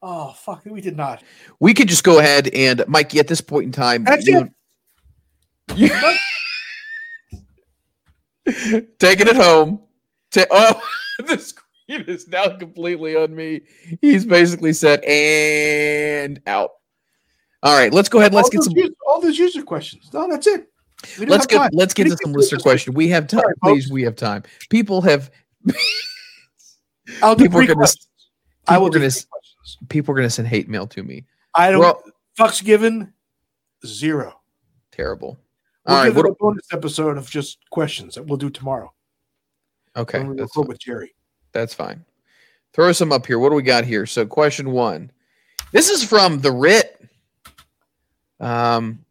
[0.00, 1.22] Oh fuck, we did not.
[1.58, 3.18] We could just go ahead and Mikey.
[3.18, 4.50] At this point in time, That's you-
[5.74, 5.90] you-
[8.98, 9.80] taking it home.
[10.30, 10.80] Ta- oh,
[11.26, 13.62] the screen is now completely on me.
[14.00, 16.70] He's basically said and out.
[17.62, 18.34] All right, let's go ahead.
[18.34, 18.72] Let's all get some.
[18.76, 20.10] user, all those user questions.
[20.12, 20.70] No, that's it.
[21.18, 21.70] Let's get time.
[21.72, 22.94] let's get to some listener this question.
[22.94, 23.84] We have time, Sorry, please.
[23.84, 23.92] folks.
[23.92, 24.42] We have time.
[24.70, 25.30] People have
[27.22, 28.08] I'll do people three gonna- questions.
[28.68, 29.28] I will gonna questions.
[29.88, 31.24] people are going to send hate mail to me.
[31.54, 31.80] I don't.
[31.80, 32.02] Well,
[32.38, 33.12] fucks given
[33.84, 34.40] zero.
[34.90, 35.38] terrible.
[35.86, 38.92] We'll All right, give what, a bonus episode of just questions that we'll do tomorrow
[39.96, 41.14] okay, we that's record with Jerry.
[41.52, 42.04] That's fine.
[42.72, 43.38] Throw some up here.
[43.38, 44.06] What do we got here?
[44.06, 45.10] So, question one.
[45.72, 47.00] This is from the Rit.
[48.38, 49.04] Um,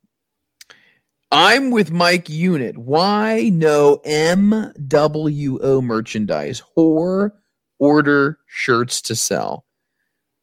[1.32, 2.78] I'm with Mike Unit.
[2.78, 6.61] Why no MWO merchandise?
[6.78, 7.32] Whore
[7.80, 9.65] order shirts to sell.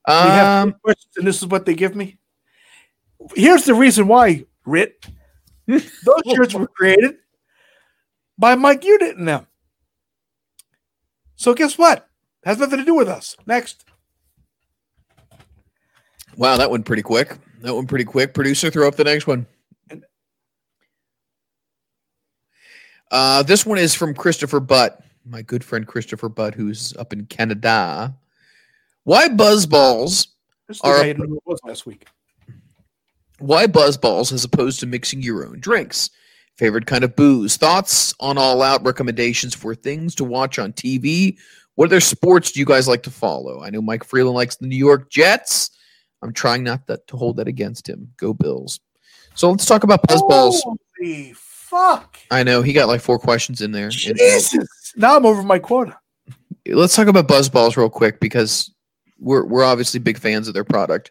[0.09, 2.18] We have Um, questions, and this is what they give me.
[3.37, 5.07] Here's the reason why, Rit.
[5.67, 7.17] Those shirts were created
[8.39, 9.47] by Mike Unit and them.
[11.37, 12.09] So guess what?
[12.45, 13.37] Has nothing to do with us.
[13.47, 13.85] Next.
[16.37, 17.37] wow, that went pretty quick.
[17.61, 18.35] That went pretty quick.
[18.35, 19.47] Producer, throw up the next one.
[23.11, 27.27] Uh, this one is from Christopher Butt, my good friend Christopher Butt, who's up in
[27.27, 28.15] Canada.
[29.05, 30.29] Why buzzballs?
[30.67, 31.31] This is All the guy right.
[31.31, 32.07] it was last week.
[33.43, 36.11] Why buzzballs as opposed to mixing your own drinks?
[36.57, 37.57] Favorite kind of booze?
[37.57, 41.36] Thoughts on all out recommendations for things to watch on TV?
[41.74, 43.61] What other sports do you guys like to follow?
[43.61, 45.70] I know Mike Freland likes the New York Jets.
[46.22, 48.12] I'm trying not that, to hold that against him.
[48.16, 48.78] Go Bills.
[49.34, 50.61] So let's talk about buzzballs.
[50.62, 52.18] Holy fuck.
[52.30, 53.86] I know he got like four questions in there.
[53.86, 54.93] And- Jesus.
[54.95, 55.99] Now I'm over my quota.
[56.66, 58.72] let's talk about buzzballs real quick because
[59.18, 61.11] we're we're obviously big fans of their product.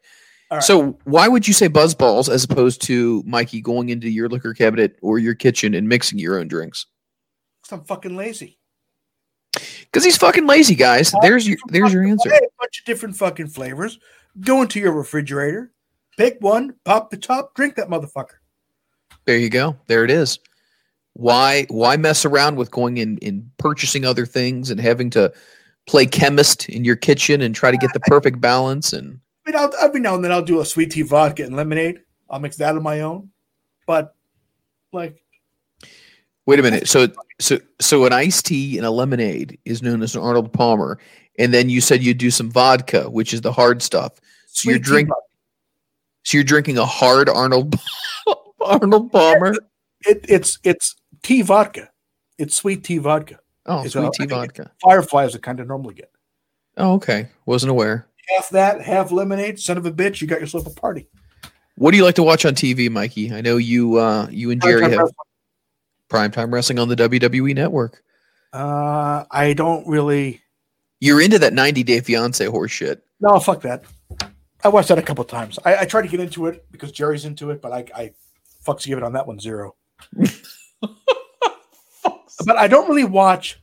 [0.51, 0.63] Right.
[0.63, 4.97] So why would you say buzzballs as opposed to Mikey going into your liquor cabinet
[5.01, 6.85] or your kitchen and mixing your own drinks?
[7.63, 8.57] 'Cause I'm fucking lazy.
[9.53, 11.13] Because he's fucking lazy, guys.
[11.21, 12.29] There's your there's your answer.
[12.29, 13.99] A bunch of different fucking flavors.
[14.39, 15.71] Go into your refrigerator,
[16.17, 18.39] pick one, pop the top, drink that motherfucker.
[19.25, 19.77] There you go.
[19.87, 20.39] There it is.
[21.13, 25.33] Why why mess around with going in and purchasing other things and having to
[25.87, 29.19] play chemist in your kitchen and try to get the perfect balance and
[29.51, 32.01] mean, I'll, every now and then I'll do a sweet tea vodka and lemonade.
[32.29, 33.29] I'll mix that on my own.
[33.85, 34.15] But
[34.91, 35.21] like,
[36.47, 36.87] Wait a minute.
[36.87, 37.07] So
[37.39, 40.97] so so an iced tea and a lemonade is known as an Arnold Palmer,
[41.37, 44.19] and then you said you'd do some vodka, which is the hard stuff.
[44.47, 45.21] So you're sweet tea drink vodka.
[46.23, 47.75] so you're drinking a hard Arnold
[48.61, 49.53] Arnold Palmer.
[50.01, 51.89] It, it's it's tea vodka.
[52.39, 53.39] It's sweet tea vodka.
[53.67, 54.71] Oh, It's sweet tea vodka.
[54.81, 56.11] Firefly is the kind of normally get.
[56.77, 57.29] Oh, okay.
[57.45, 58.07] Wasn't aware.
[58.35, 59.59] Half that, half lemonade.
[59.59, 61.09] Son of a bitch, you got yourself a party.
[61.75, 63.33] What do you like to watch on TV, Mikey?
[63.33, 65.15] I know you uh you and Jerry Primetime have wrestling.
[66.09, 68.03] primetime wrestling on the WWE network.
[68.53, 70.41] Uh, I don't really.
[70.99, 73.03] You're into that 90 Day Fiance horse shit.
[73.19, 73.85] No, fuck that.
[74.63, 75.57] I watched that a couple times.
[75.65, 78.11] I, I tried to get into it because Jerry's into it, but I, I
[78.65, 79.75] fucks give it on that one zero.
[82.45, 83.59] but I don't really watch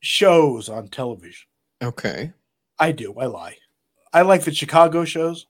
[0.00, 1.46] shows on television.
[1.82, 2.32] Okay.
[2.78, 3.14] I do.
[3.18, 3.56] I lie.
[4.12, 5.46] I like the Chicago shows,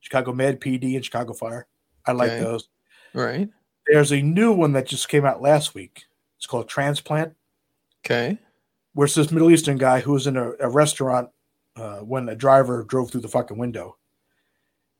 [0.00, 1.66] Chicago Med PD and Chicago Fire.
[2.06, 2.42] I like Okay.
[2.42, 2.68] those.
[3.14, 3.48] Right.
[3.86, 6.04] There's a new one that just came out last week.
[6.36, 7.34] It's called Transplant,
[8.04, 8.38] Okay.
[8.92, 11.30] where it's this Middle Eastern guy who was in a, a restaurant
[11.76, 13.96] uh, when a driver drove through the fucking window,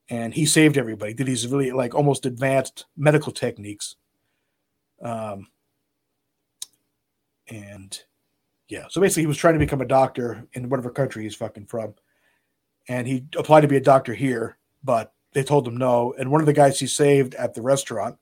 [0.09, 1.13] and he saved everybody.
[1.15, 3.97] Did these really like almost advanced medical techniques,
[5.03, 5.49] um,
[7.49, 7.99] and
[8.69, 8.87] Yeah.
[8.91, 11.95] So basically, he was trying to become a doctor in whatever country he's fucking from,
[12.89, 16.15] and he applied to be a doctor here, but they told him no.
[16.19, 18.17] And one of the guys he saved at the restaurant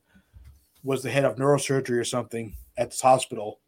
[0.82, 3.60] was the head of neurosurgery or something at this hospital,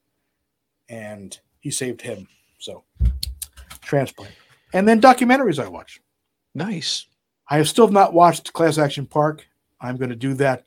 [0.88, 2.26] and he saved him.
[2.58, 2.84] So
[3.82, 4.32] transplant,
[4.72, 6.00] and then documentaries I watch.
[6.54, 7.06] Nice.
[7.48, 9.46] I have still not watched Class Action Park.
[9.80, 10.66] I'm going to do that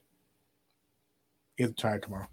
[1.59, 2.27] either or tomorrow.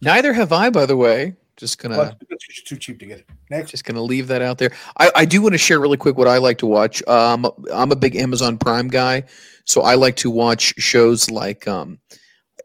[0.00, 1.36] Neither have I, by the way.
[1.56, 3.30] Just gonna it's too cheap to get it.
[3.48, 4.72] Next, just gonna leave that out there.
[4.98, 7.06] I, I do want to share really quick what I like to watch.
[7.06, 9.24] Um, I'm a big Amazon Prime guy,
[9.64, 12.00] so I like to watch shows like um,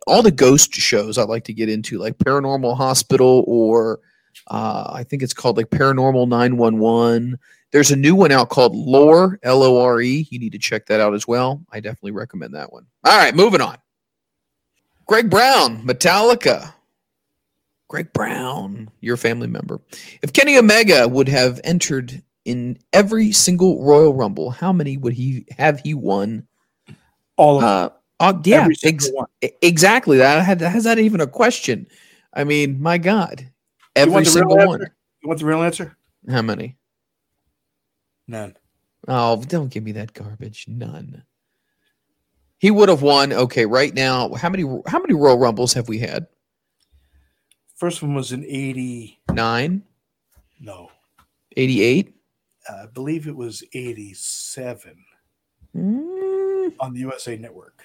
[0.08, 1.20] all the ghost shows.
[1.20, 4.00] I like to get into like Paranormal Hospital or
[4.48, 7.38] uh, I think it's called like Paranormal 911.
[7.72, 10.28] There's a new one out called Lore L O R E.
[10.32, 11.64] You need to check that out as well.
[11.72, 12.88] I definitely recommend that one.
[13.04, 13.78] All right, moving on.
[15.06, 16.74] Greg Brown, Metallica.
[17.90, 19.82] Greg Brown, your family member.
[20.22, 25.46] If Kenny Omega would have entered in every single Royal Rumble, how many would he
[25.58, 26.48] have he won?
[27.40, 27.70] all of them.
[27.70, 27.90] Uh,
[28.24, 29.28] uh yeah, Every ex- one.
[29.62, 30.18] exactly.
[30.18, 31.88] That had has that even a question?
[32.34, 33.50] I mean, my God,
[33.96, 34.82] every want the real single one.
[34.82, 34.96] answer?
[35.24, 35.98] You want the real answer?
[36.30, 36.76] How many?
[38.28, 38.56] None.
[39.08, 40.66] Oh, don't give me that garbage.
[40.68, 41.24] None.
[42.60, 43.32] He would have won.
[43.32, 46.28] Okay, right now, how many how many Royal Rumbles have we had?
[47.80, 49.84] First one was in 89.
[50.60, 50.92] No,
[51.56, 52.14] 88?
[52.70, 55.06] I believe it was 87
[55.78, 57.84] Mm, on the USA Network.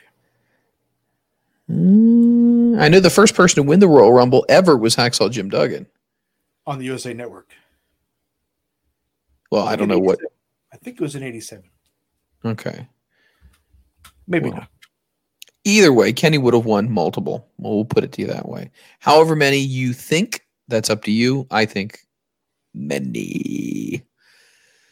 [1.70, 2.80] mm.
[2.80, 5.86] I know the first person to win the Royal Rumble ever was Hacksaw Jim Duggan.
[6.66, 7.53] On the USA Network.
[9.53, 10.18] Well, I don't know what.
[10.72, 11.62] I think it was in 87.
[12.45, 12.88] Okay.
[14.26, 14.68] Maybe Well, not.
[15.64, 17.48] Either way, Kenny would have won multiple.
[17.58, 18.70] Well, we'll put it to you that way.
[19.00, 21.46] However many you think, that's up to you.
[21.50, 21.98] I think
[22.74, 24.02] many.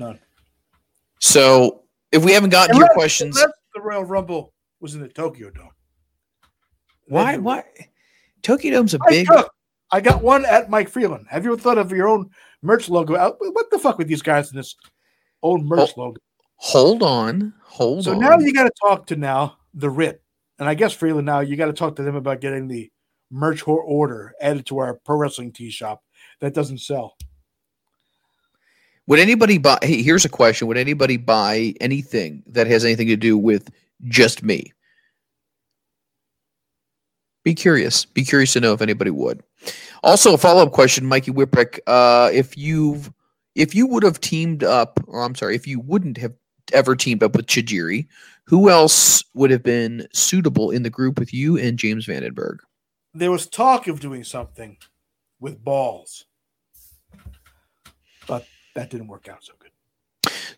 [0.01, 0.19] None.
[1.21, 3.37] So if we haven't gotten to your questions,
[3.75, 5.71] the Royal Rumble was in the Tokyo Dome.
[7.07, 7.37] why?
[7.37, 7.65] Why?
[8.43, 9.27] Tokyo Dome's a I big.
[9.27, 9.53] took-
[9.95, 11.27] I got one at Mike Freland.
[11.29, 12.31] Have you ever thought of your own
[12.63, 13.15] merch logo?
[13.15, 14.75] Uh, what the fuck with these guys in this
[15.43, 16.17] own merch Oh, logo?
[16.57, 17.53] Hold on.
[17.63, 18.17] Hold So on.
[18.17, 20.23] So now you got to talk to now the RIP,
[20.59, 22.91] and I guess Freland now you got to talk to them about getting the
[23.31, 26.03] merch or order added to our pro wrestling tee shop
[26.41, 27.17] that doesn't sell.
[29.07, 29.79] Would anybody buy?
[29.83, 33.69] Hey, here's a question: Would anybody buy anything that has anything to do with
[34.05, 34.73] just me?
[37.45, 38.05] Be curious.
[38.05, 39.43] Be curious to know if anybody would.
[40.05, 41.81] Also, a follow up question, Mikey Whipwreck.
[41.87, 43.13] Uh, if you've
[43.55, 46.33] if you would have teamed up, or I'm sorry, if you wouldn't have
[46.73, 48.07] ever teamed up with Tajiri,
[48.47, 52.59] who else would have been suitable in the group with you and James Vandenberg?
[53.15, 54.79] There was talk of doing something
[55.41, 56.25] with balls,
[58.27, 59.71] but that didn't work out so good.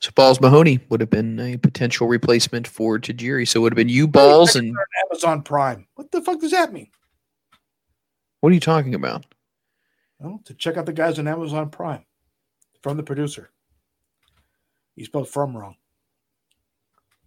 [0.00, 3.48] So Balls Mahoney would have been a potential replacement for Tajiri.
[3.48, 4.76] So it would have been you, Balls, and
[5.10, 5.86] Amazon Prime.
[5.94, 6.88] What the fuck does that mean?
[8.44, 9.24] what are you talking about?
[10.18, 12.04] Well, to check out the guys on Amazon Prime
[12.82, 13.48] from the producer.
[14.94, 15.76] He spelled from wrong.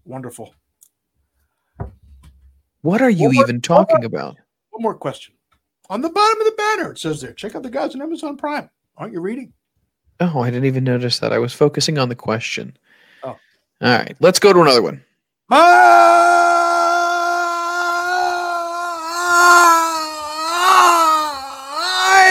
[0.07, 0.55] Wonderful.
[2.81, 4.37] What are you What- even talking about?
[4.69, 5.35] One more question.
[5.89, 8.37] On the bottom of the banner, it says there, check out the guys on Amazon
[8.37, 8.69] Prime.
[8.97, 9.53] Aren't you reading?
[10.19, 11.33] Oh, I didn't even notice that.
[11.33, 12.77] I was focusing on the question.
[13.23, 13.29] Oh.
[13.29, 13.37] All
[13.81, 15.03] right, let's go to another one.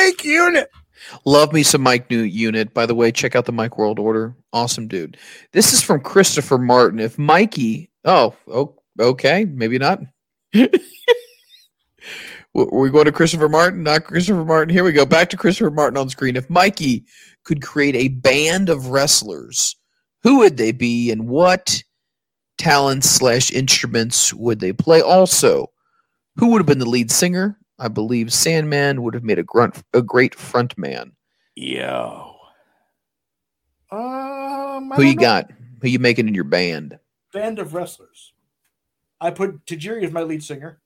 [0.09, 0.71] Mike Unit.
[1.27, 2.73] Love me some Mike New Unit.
[2.73, 4.37] By the way, check out the Mike World Order.
[4.53, 5.17] Awesome dude.
[5.53, 7.01] This is from Christopher Martin.
[7.01, 10.01] If Mikey, oh, oh okay, maybe not.
[12.55, 13.83] Were we going to Christopher Martin?
[13.83, 14.73] Not Christopher Martin.
[14.73, 15.05] Here we go.
[15.05, 16.37] Back to Christopher Martin on screen.
[16.37, 17.05] If Mikey
[17.45, 19.75] could create a band of wrestlers,
[20.23, 21.83] who would they be and what
[22.57, 25.01] talents slash instruments would they play?
[25.03, 25.73] Also,
[26.37, 27.59] who would have been the lead singer?
[27.79, 31.13] I believe Sandman would have made a grunt a great front man.
[31.55, 32.37] Yo.
[33.91, 35.21] Um, Who you know.
[35.21, 35.51] got?
[35.81, 36.99] Who you making in your band?
[37.33, 38.33] Band of wrestlers.
[39.21, 40.81] I put Tajiri as my lead singer.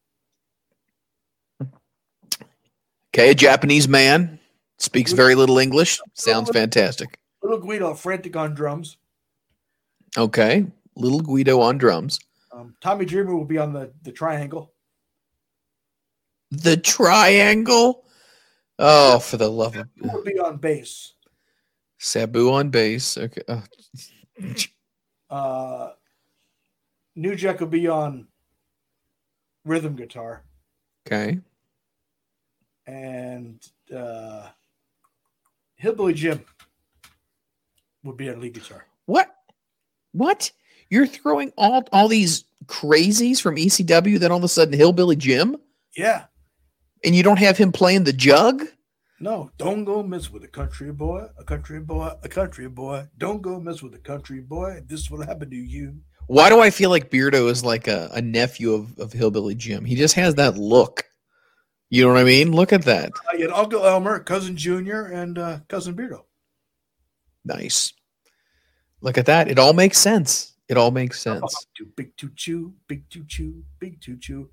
[3.13, 4.39] Okay, a Japanese man
[4.79, 6.01] speaks very little English.
[6.15, 7.19] Sounds fantastic.
[7.43, 8.99] Little Guido, frantic on drums.
[10.17, 12.21] Okay, little Guido on drums.
[12.53, 14.73] Um, Tommy Dreamer will be on the, the triangle.
[16.51, 18.05] The triangle.
[18.79, 21.15] Oh, for the love of will be on bass?
[21.99, 23.17] Sabu on bass.
[23.19, 23.43] Okay.
[23.49, 23.63] Oh,
[25.31, 25.93] Uh,
[27.15, 28.27] New Jack will be on
[29.65, 30.43] rhythm guitar.
[31.07, 31.39] okay.
[32.87, 33.65] And
[33.97, 34.49] uh,
[35.77, 36.45] Hillbilly Jim
[38.03, 38.87] would be on lead guitar.
[39.07, 39.33] What?
[40.11, 40.51] What?
[40.89, 45.57] You're throwing all all these crazies from ECW, then all of a sudden Hillbilly Jim,
[45.97, 46.25] Yeah.
[47.05, 48.65] And you don't have him playing the jug?
[49.23, 53.07] No, don't go mess with a country boy, a country boy, a country boy.
[53.19, 54.81] Don't go mess with a country boy.
[54.87, 55.97] This will happen to you.
[56.27, 59.85] Why do I feel like Beardo is like a, a nephew of, of Hillbilly Jim?
[59.85, 61.05] He just has that look.
[61.91, 62.53] You know what I mean?
[62.53, 63.11] Look at that.
[63.31, 66.23] I get Uncle Elmer, cousin Junior, and uh, cousin Beardo.
[67.45, 67.93] Nice.
[69.01, 69.49] Look at that.
[69.49, 70.55] It all makes sense.
[70.69, 71.67] It all makes sense.
[71.97, 74.51] Big to chew, big to chew, big to chew.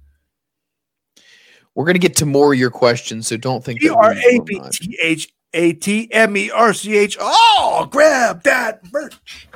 [1.77, 4.59] We're gonna get to more of your questions, so don't think that R A B.
[4.71, 7.15] T H A T M E R C H.
[7.21, 9.47] Oh, grab that merch.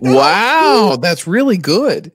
[0.00, 2.12] Wow, that's really good.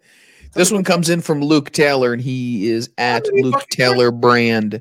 [0.54, 4.80] This one comes in from Luke Taylor, and he is at Luke Taylor Brand.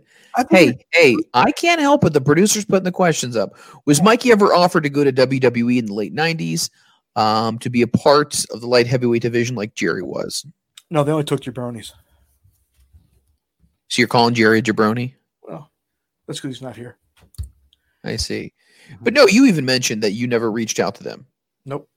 [0.51, 2.13] Hey, hey, I can't help it.
[2.13, 3.55] The producer's putting the questions up.
[3.87, 6.69] Was Mikey ever offered to go to WWE in the late '90s
[7.17, 10.45] um, to be a part of the light heavyweight division like Jerry was?
[10.91, 11.95] No, they only took your brownies.
[13.89, 15.15] So you're calling Jerry jabroni?
[15.43, 15.71] Well,
[16.27, 16.97] that's because he's not here.
[18.05, 18.53] I see.
[18.91, 19.05] Mm-hmm.
[19.05, 21.27] But no, you even mentioned that you never reached out to them.
[21.65, 21.89] Nope,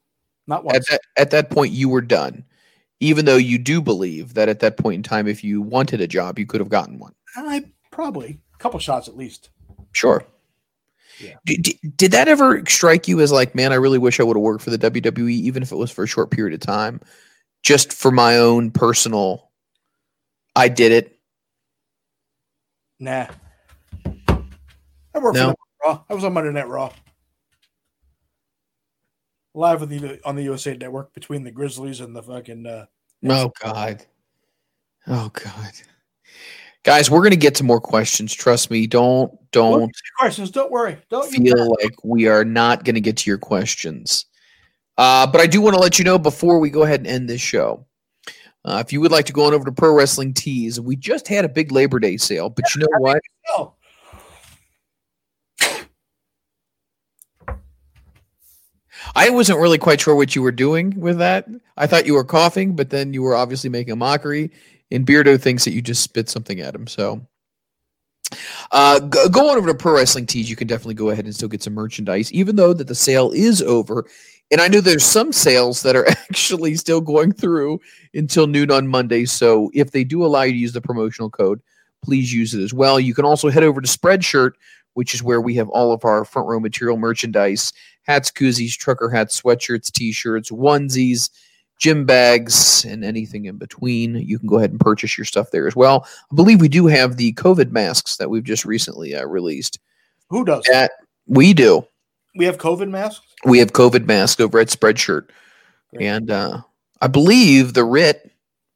[0.48, 2.44] not At that at that point, you were done.
[3.00, 6.08] Even though you do believe that at that point in time, if you wanted a
[6.08, 7.14] job, you could have gotten one.
[7.36, 9.50] I probably a couple shots at least.
[9.92, 10.24] Sure.
[11.20, 11.36] Yeah.
[11.46, 14.42] Did, did that ever strike you as like, man, I really wish I would have
[14.42, 17.00] worked for the WWE, even if it was for a short period of time,
[17.64, 19.50] just for my own personal?
[20.56, 21.20] I did it.
[23.02, 23.26] Nah.
[24.06, 25.50] I worked No.
[25.50, 26.04] for Raw.
[26.08, 26.94] I was on Monday Night Raw.
[29.56, 32.66] Live with the, on the USA Network between the Grizzlies and the fucking.
[32.66, 32.86] Uh,
[33.28, 34.06] Oh God.
[35.08, 35.72] Oh God.
[36.84, 38.34] Guys, we're gonna get to more questions.
[38.34, 38.86] Trust me.
[38.88, 40.52] Don't don't questions.
[40.52, 40.98] Don't worry.
[41.10, 44.26] Don't feel like we are not going to get to your questions.
[44.98, 47.30] Uh, but I do want to let you know before we go ahead and end
[47.30, 47.86] this show.
[48.64, 51.28] Uh, if you would like to go on over to Pro Wrestling Tees, we just
[51.28, 53.22] had a big Labor Day sale, but you know what?
[59.16, 61.48] I wasn't really quite sure what you were doing with that.
[61.76, 64.52] I thought you were coughing, but then you were obviously making a mockery.
[64.92, 66.88] And Beardo thinks that you just spit something at him.
[66.88, 67.26] So
[68.72, 70.50] uh, go, go on over to Pro Wrestling Tees.
[70.50, 73.32] You can definitely go ahead and still get some merchandise, even though that the sale
[73.32, 74.06] is over.
[74.52, 77.80] And I know there's some sales that are actually still going through
[78.14, 79.26] until noon on Monday.
[79.26, 81.62] So if they do allow you to use the promotional code,
[82.04, 83.00] please use it as well.
[83.00, 84.54] You can also head over to Spreadshirt,
[84.94, 87.74] which is where we have all of our front row material merchandise
[88.04, 91.30] hats, koozies, trucker hats, sweatshirts, t-shirts, onesies,
[91.78, 94.16] gym bags, and anything in between.
[94.16, 96.08] You can go ahead and purchase your stuff there as well.
[96.32, 99.80] I believe we do have the COVID masks that we've just recently uh, released.
[100.30, 100.64] who does?
[100.72, 100.92] That
[101.28, 101.86] we do.
[102.36, 103.26] We have COVID masks.
[103.46, 105.30] We have COVID masks over at Spreadshirt,
[105.94, 106.06] Great.
[106.08, 106.62] and uh,
[107.02, 108.32] I believe the Rit,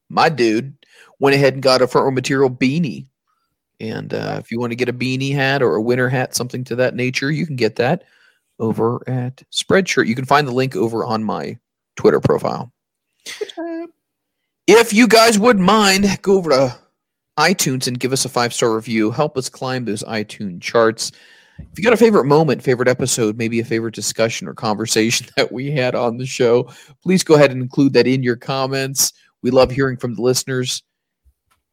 [0.10, 0.76] my dude,
[1.20, 3.08] went ahead and got a front row material beanie.
[3.80, 6.64] And uh, if you want to get a beanie hat or a winter hat, something
[6.66, 8.04] to that nature, you can get that
[8.60, 10.08] over at Spreadshirt.
[10.08, 11.58] You can find the link over on my
[11.96, 12.72] Twitter profile.
[14.68, 16.78] If you guys wouldn't mind, go over to
[17.38, 19.12] iTunes and give us a five star review.
[19.12, 21.12] Help us climb those iTunes charts.
[21.58, 25.52] If you got a favorite moment, favorite episode, maybe a favorite discussion or conversation that
[25.52, 26.70] we had on the show,
[27.02, 29.14] please go ahead and include that in your comments.
[29.42, 30.84] We love hearing from the listeners.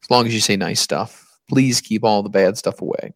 [0.03, 3.13] As long as you say nice stuff, please keep all the bad stuff away.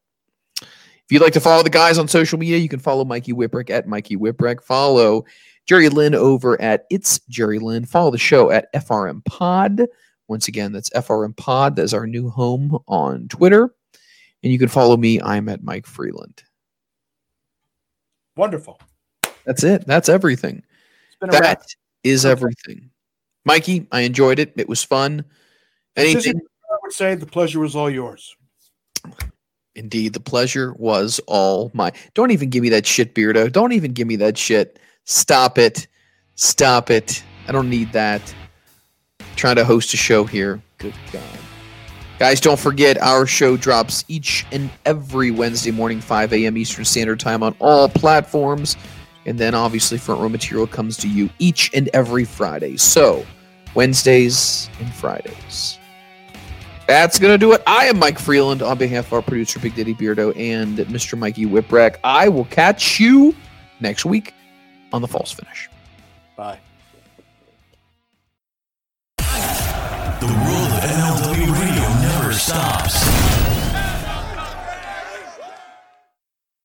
[0.63, 3.71] If you'd like to follow the guys on social media, you can follow Mikey Whipwreck
[3.71, 4.63] at Mikey Whipwreck.
[4.63, 5.25] Follow
[5.67, 7.85] Jerry Lynn over at It's Jerry Lynn.
[7.85, 9.83] Follow the show at FRM Pod.
[10.29, 11.77] Once again, that's FRM Pod.
[11.77, 13.73] That's our new home on Twitter.
[14.43, 15.21] And you can follow me.
[15.21, 16.43] I'm at Mike Freland.
[18.37, 18.79] Wonderful.
[19.45, 19.87] That's it.
[19.87, 20.63] That's everything.
[21.09, 21.61] It's been a wrap.
[21.61, 22.91] That is everything.
[23.45, 24.53] Mikey, I enjoyed it.
[24.57, 25.25] It was fun.
[25.97, 26.37] Anything?
[26.37, 28.37] I would say the pleasure was all yours.
[29.75, 31.93] Indeed, the pleasure was all mine.
[32.15, 33.51] Don't even give me that shit, Beardo.
[33.51, 34.79] Don't even give me that shit.
[35.05, 35.87] Stop it.
[36.35, 37.23] Stop it.
[37.47, 38.35] I don't need that.
[39.37, 40.61] trying to host a show here.
[40.79, 41.46] Good God.
[42.19, 46.57] Guys, don't forget our show drops each and every Wednesday morning, 5 a.m.
[46.57, 48.77] Eastern Standard Time on all platforms.
[49.27, 52.79] And then obviously, front row material comes to you each and every Friday.
[52.79, 53.27] So,
[53.75, 55.79] Wednesdays and Fridays.
[56.87, 57.63] That's going to do it.
[57.67, 61.19] I am Mike Freland on behalf of our producer, Big Daddy Beardo, and Mr.
[61.19, 61.97] Mikey Whipwreck.
[62.03, 63.35] I will catch you
[63.81, 64.33] next week
[64.93, 65.69] on The False Finish.
[66.37, 66.61] Bye.
[69.19, 70.27] The